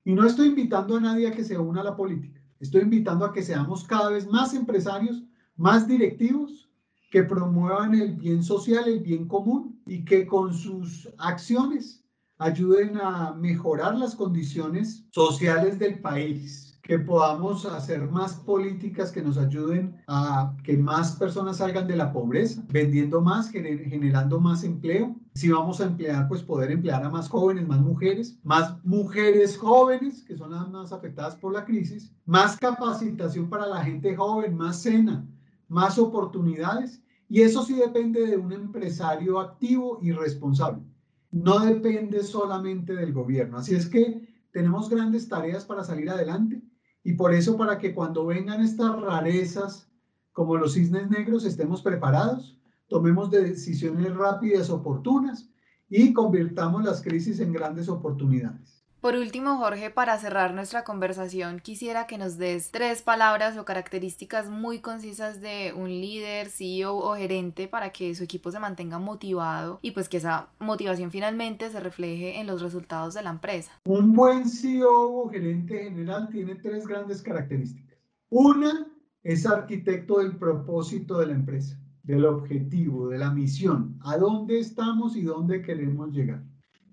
Y 0.05 0.13
no 0.13 0.25
estoy 0.25 0.47
invitando 0.47 0.95
a 0.95 1.01
nadie 1.01 1.27
a 1.27 1.31
que 1.31 1.43
se 1.43 1.57
una 1.57 1.81
a 1.81 1.83
la 1.83 1.97
política, 1.97 2.41
estoy 2.61 2.83
invitando 2.83 3.25
a 3.25 3.33
que 3.33 3.43
seamos 3.43 3.83
cada 3.83 4.09
vez 4.09 4.25
más 4.25 4.53
empresarios, 4.53 5.21
más 5.57 5.85
directivos 5.85 6.64
que 7.11 7.23
promuevan 7.23 7.95
el 7.95 8.15
bien 8.15 8.43
social, 8.43 8.87
el 8.87 8.99
bien 8.99 9.27
común 9.27 9.81
y 9.85 10.03
que 10.03 10.25
con 10.25 10.53
sus 10.53 11.09
acciones 11.17 12.03
ayuden 12.37 12.97
a 12.97 13.33
mejorar 13.33 13.95
las 13.95 14.15
condiciones 14.15 15.05
sociales 15.11 15.79
del 15.79 15.99
país, 15.99 16.77
que 16.81 16.99
podamos 16.99 17.65
hacer 17.65 18.09
más 18.11 18.35
políticas 18.35 19.11
que 19.11 19.21
nos 19.21 19.37
ayuden 19.37 19.95
a 20.07 20.55
que 20.63 20.77
más 20.77 21.13
personas 21.13 21.57
salgan 21.57 21.87
de 21.87 21.95
la 21.95 22.11
pobreza, 22.11 22.63
vendiendo 22.69 23.21
más, 23.21 23.49
generando 23.49 24.39
más 24.39 24.63
empleo. 24.63 25.15
Si 25.33 25.49
vamos 25.49 25.81
a 25.81 25.85
emplear, 25.85 26.27
pues 26.27 26.43
poder 26.43 26.71
emplear 26.71 27.03
a 27.03 27.09
más 27.09 27.27
jóvenes, 27.27 27.67
más 27.67 27.79
mujeres, 27.79 28.37
más 28.43 28.75
mujeres 28.83 29.57
jóvenes, 29.57 30.23
que 30.23 30.37
son 30.37 30.51
las 30.51 30.69
más 30.69 30.91
afectadas 30.91 31.35
por 31.35 31.53
la 31.53 31.65
crisis, 31.65 32.13
más 32.25 32.57
capacitación 32.57 33.49
para 33.49 33.65
la 33.65 33.83
gente 33.83 34.15
joven, 34.15 34.55
más 34.55 34.81
cena, 34.81 35.25
más 35.67 35.97
oportunidades 35.97 37.01
y 37.27 37.41
eso 37.41 37.63
sí 37.63 37.73
depende 37.73 38.25
de 38.25 38.37
un 38.37 38.51
empresario 38.51 39.39
activo 39.39 39.99
y 40.01 40.11
responsable. 40.11 40.83
No 41.31 41.59
depende 41.59 42.23
solamente 42.23 42.95
del 42.95 43.13
gobierno. 43.13 43.57
Así 43.57 43.75
es 43.75 43.87
que 43.87 44.27
tenemos 44.51 44.89
grandes 44.89 45.27
tareas 45.27 45.65
para 45.65 45.83
salir 45.83 46.09
adelante 46.09 46.61
y 47.03 47.13
por 47.13 47.33
eso 47.33 47.57
para 47.57 47.77
que 47.77 47.93
cuando 47.93 48.25
vengan 48.25 48.61
estas 48.61 48.99
rarezas 49.01 49.89
como 50.31 50.57
los 50.57 50.73
cisnes 50.73 51.09
negros 51.09 51.45
estemos 51.45 51.81
preparados, 51.81 52.59
tomemos 52.87 53.31
decisiones 53.31 54.15
rápidas, 54.15 54.69
oportunas 54.69 55.49
y 55.89 56.13
convirtamos 56.13 56.83
las 56.83 57.01
crisis 57.01 57.39
en 57.39 57.53
grandes 57.53 57.89
oportunidades. 57.89 58.84
Por 59.05 59.17
último, 59.17 59.57
Jorge, 59.57 59.91
para 59.91 60.17
cerrar 60.17 60.55
nuestra 60.55 60.83
conversación, 60.83 61.59
quisiera 61.59 62.07
que 62.07 62.17
nos 62.17 62.39
des 62.39 62.71
tres 62.71 63.03
palabras 63.03 63.55
o 63.55 63.63
características 63.63 64.49
muy 64.49 64.79
concisas 64.79 65.41
de 65.41 65.73
un 65.77 65.89
líder, 65.89 66.49
CEO 66.49 66.97
o 66.97 67.15
gerente 67.15 67.67
para 67.67 67.91
que 67.91 68.15
su 68.15 68.23
equipo 68.23 68.49
se 68.49 68.59
mantenga 68.59 68.97
motivado 68.97 69.77
y 69.83 69.91
pues 69.91 70.09
que 70.09 70.17
esa 70.17 70.47
motivación 70.57 71.11
finalmente 71.11 71.69
se 71.69 71.79
refleje 71.79 72.39
en 72.39 72.47
los 72.47 72.63
resultados 72.63 73.13
de 73.13 73.21
la 73.21 73.29
empresa. 73.29 73.73
Un 73.85 74.11
buen 74.11 74.49
CEO 74.49 75.19
o 75.19 75.29
gerente 75.29 75.83
general 75.83 76.27
tiene 76.29 76.55
tres 76.55 76.87
grandes 76.87 77.21
características. 77.21 77.99
Una 78.31 78.87
es 79.21 79.45
arquitecto 79.45 80.17
del 80.17 80.35
propósito 80.35 81.19
de 81.19 81.27
la 81.27 81.33
empresa, 81.33 81.79
del 82.01 82.25
objetivo, 82.25 83.09
de 83.09 83.19
la 83.19 83.29
misión, 83.29 83.99
a 84.03 84.17
dónde 84.17 84.57
estamos 84.57 85.15
y 85.15 85.21
dónde 85.21 85.61
queremos 85.61 86.11
llegar 86.11 86.41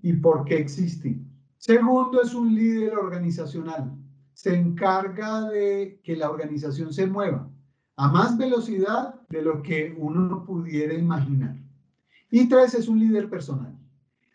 y 0.02 0.12
por 0.12 0.44
qué 0.44 0.58
existimos. 0.58 1.31
Segundo, 1.64 2.20
es 2.20 2.34
un 2.34 2.52
líder 2.56 2.96
organizacional. 2.96 3.96
Se 4.34 4.52
encarga 4.52 5.42
de 5.42 6.00
que 6.02 6.16
la 6.16 6.28
organización 6.28 6.92
se 6.92 7.06
mueva 7.06 7.48
a 7.94 8.08
más 8.10 8.36
velocidad 8.36 9.14
de 9.28 9.42
lo 9.42 9.62
que 9.62 9.94
uno 9.96 10.44
pudiera 10.44 10.92
imaginar. 10.92 11.56
Y 12.32 12.48
tres, 12.48 12.74
es 12.74 12.88
un 12.88 12.98
líder 12.98 13.30
personal. 13.30 13.78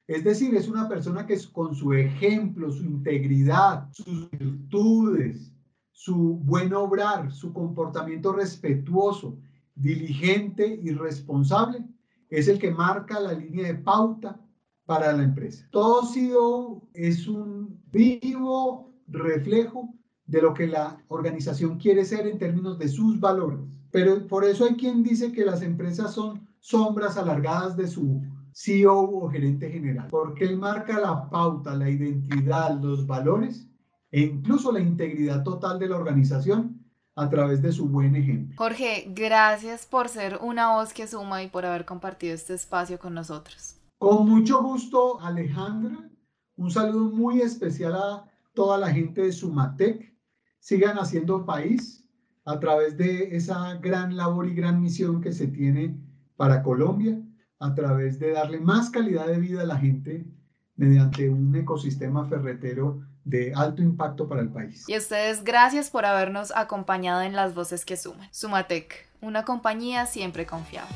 Es 0.08 0.24
decir, 0.24 0.56
es 0.56 0.70
una 0.70 0.88
persona 0.88 1.26
que 1.26 1.38
con 1.52 1.76
su 1.76 1.92
ejemplo, 1.92 2.72
su 2.72 2.86
integridad, 2.86 3.90
sus 3.92 4.32
virtudes, 4.32 5.52
su 5.92 6.40
buen 6.46 6.74
obrar, 6.74 7.30
su 7.34 7.52
comportamiento 7.52 8.32
respetuoso, 8.32 9.38
diligente 9.76 10.80
y 10.82 10.92
responsable, 10.92 11.86
es 12.30 12.48
el 12.48 12.58
que 12.58 12.72
marca 12.72 13.20
la 13.20 13.34
línea 13.34 13.68
de 13.68 13.76
pauta 13.76 14.40
para 14.88 15.12
la 15.12 15.22
empresa. 15.22 15.68
Todo 15.70 16.08
CEO 16.08 16.82
es 16.94 17.28
un 17.28 17.80
vivo 17.92 18.94
reflejo 19.08 19.94
de 20.26 20.42
lo 20.42 20.54
que 20.54 20.66
la 20.66 20.98
organización 21.10 21.78
quiere 21.78 22.06
ser 22.06 22.26
en 22.26 22.40
términos 22.40 22.80
de 22.80 22.88
sus 22.88 23.20
valores. 23.20 23.60
Pero 23.92 24.26
por 24.28 24.46
eso 24.46 24.66
hay 24.66 24.76
quien 24.76 25.04
dice 25.04 25.32
que 25.32 25.46
las 25.46 25.62
empresas 25.62 26.14
son 26.14 26.48
sombras 26.60 27.18
alargadas 27.18 27.76
de 27.76 27.88
su 27.88 28.24
CEO 28.54 28.98
o 28.98 29.30
gerente 29.30 29.70
general, 29.70 30.08
porque 30.10 30.46
él 30.46 30.58
marca 30.58 31.00
la 31.00 31.30
pauta, 31.30 31.76
la 31.76 31.90
identidad, 31.90 32.80
los 32.80 33.06
valores 33.06 33.68
e 34.10 34.22
incluso 34.22 34.72
la 34.72 34.80
integridad 34.80 35.44
total 35.44 35.80
de 35.80 35.90
la 35.90 35.98
organización 35.98 36.82
a 37.16 37.30
través 37.30 37.62
de 37.62 37.74
su 37.74 37.90
buen 37.90 38.16
ejemplo. 38.16 38.56
Jorge, 38.58 39.06
gracias 39.10 39.86
por 39.86 40.08
ser 40.08 40.40
una 40.42 40.76
voz 40.76 40.94
que 40.94 41.08
suma 41.08 41.44
y 41.44 41.50
por 41.50 41.66
haber 41.66 41.84
compartido 41.84 42.34
este 42.34 42.54
espacio 42.54 43.00
con 43.00 43.14
nosotros. 43.14 43.77
Con 43.98 44.30
mucho 44.30 44.62
gusto, 44.62 45.20
Alejandra. 45.22 46.10
Un 46.56 46.70
saludo 46.70 47.10
muy 47.10 47.42
especial 47.42 47.96
a 47.96 48.32
toda 48.54 48.78
la 48.78 48.92
gente 48.92 49.22
de 49.22 49.32
Sumatec. 49.32 50.14
Sigan 50.60 50.98
haciendo 50.98 51.46
país 51.46 52.08
a 52.46 52.60
través 52.60 52.96
de 52.96 53.36
esa 53.36 53.76
gran 53.76 54.16
labor 54.16 54.48
y 54.48 54.54
gran 54.54 54.82
misión 54.82 55.20
que 55.20 55.34
se 55.34 55.48
tiene 55.48 55.98
para 56.36 56.62
Colombia, 56.62 57.20
a 57.60 57.74
través 57.74 58.20
de 58.20 58.34
darle 58.34 58.60
más 58.60 58.92
calidad 58.92 59.26
de 59.26 59.40
vida 59.40 59.62
a 59.62 59.66
la 59.66 59.78
gente 59.78 60.28
mediante 60.76 61.28
un 61.30 61.56
ecosistema 61.56 62.24
ferretero 62.26 63.02
de 63.24 63.52
alto 63.56 63.82
impacto 63.82 64.28
para 64.28 64.42
el 64.42 64.50
país. 64.50 64.86
Y 64.88 64.96
ustedes, 64.96 65.44
gracias 65.44 65.90
por 65.90 66.06
habernos 66.06 66.56
acompañado 66.56 67.24
en 67.24 67.36
las 67.36 67.56
voces 67.56 67.84
que 67.84 67.98
suman. 67.98 68.30
Sumatec, 68.32 69.10
una 69.22 69.44
compañía 69.44 70.06
siempre 70.06 70.46
confiable. 70.46 70.96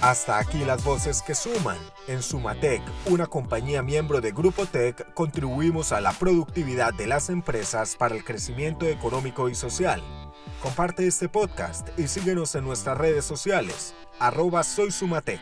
Hasta 0.00 0.38
aquí 0.38 0.64
las 0.64 0.84
voces 0.84 1.22
que 1.22 1.34
suman. 1.34 1.76
En 2.06 2.22
Sumatec, 2.22 2.80
una 3.06 3.26
compañía 3.26 3.82
miembro 3.82 4.20
de 4.20 4.30
Grupo 4.30 4.64
Tech, 4.64 5.12
contribuimos 5.12 5.90
a 5.90 6.00
la 6.00 6.12
productividad 6.12 6.94
de 6.94 7.08
las 7.08 7.30
empresas 7.30 7.96
para 7.96 8.14
el 8.14 8.24
crecimiento 8.24 8.86
económico 8.86 9.48
y 9.48 9.56
social. 9.56 10.00
Comparte 10.62 11.04
este 11.08 11.28
podcast 11.28 11.88
y 11.98 12.06
síguenos 12.06 12.54
en 12.54 12.62
nuestras 12.62 12.96
redes 12.96 13.24
sociales. 13.24 13.92
Arroba 14.20 14.62
Soy 14.62 14.92
Sumatec. 14.92 15.40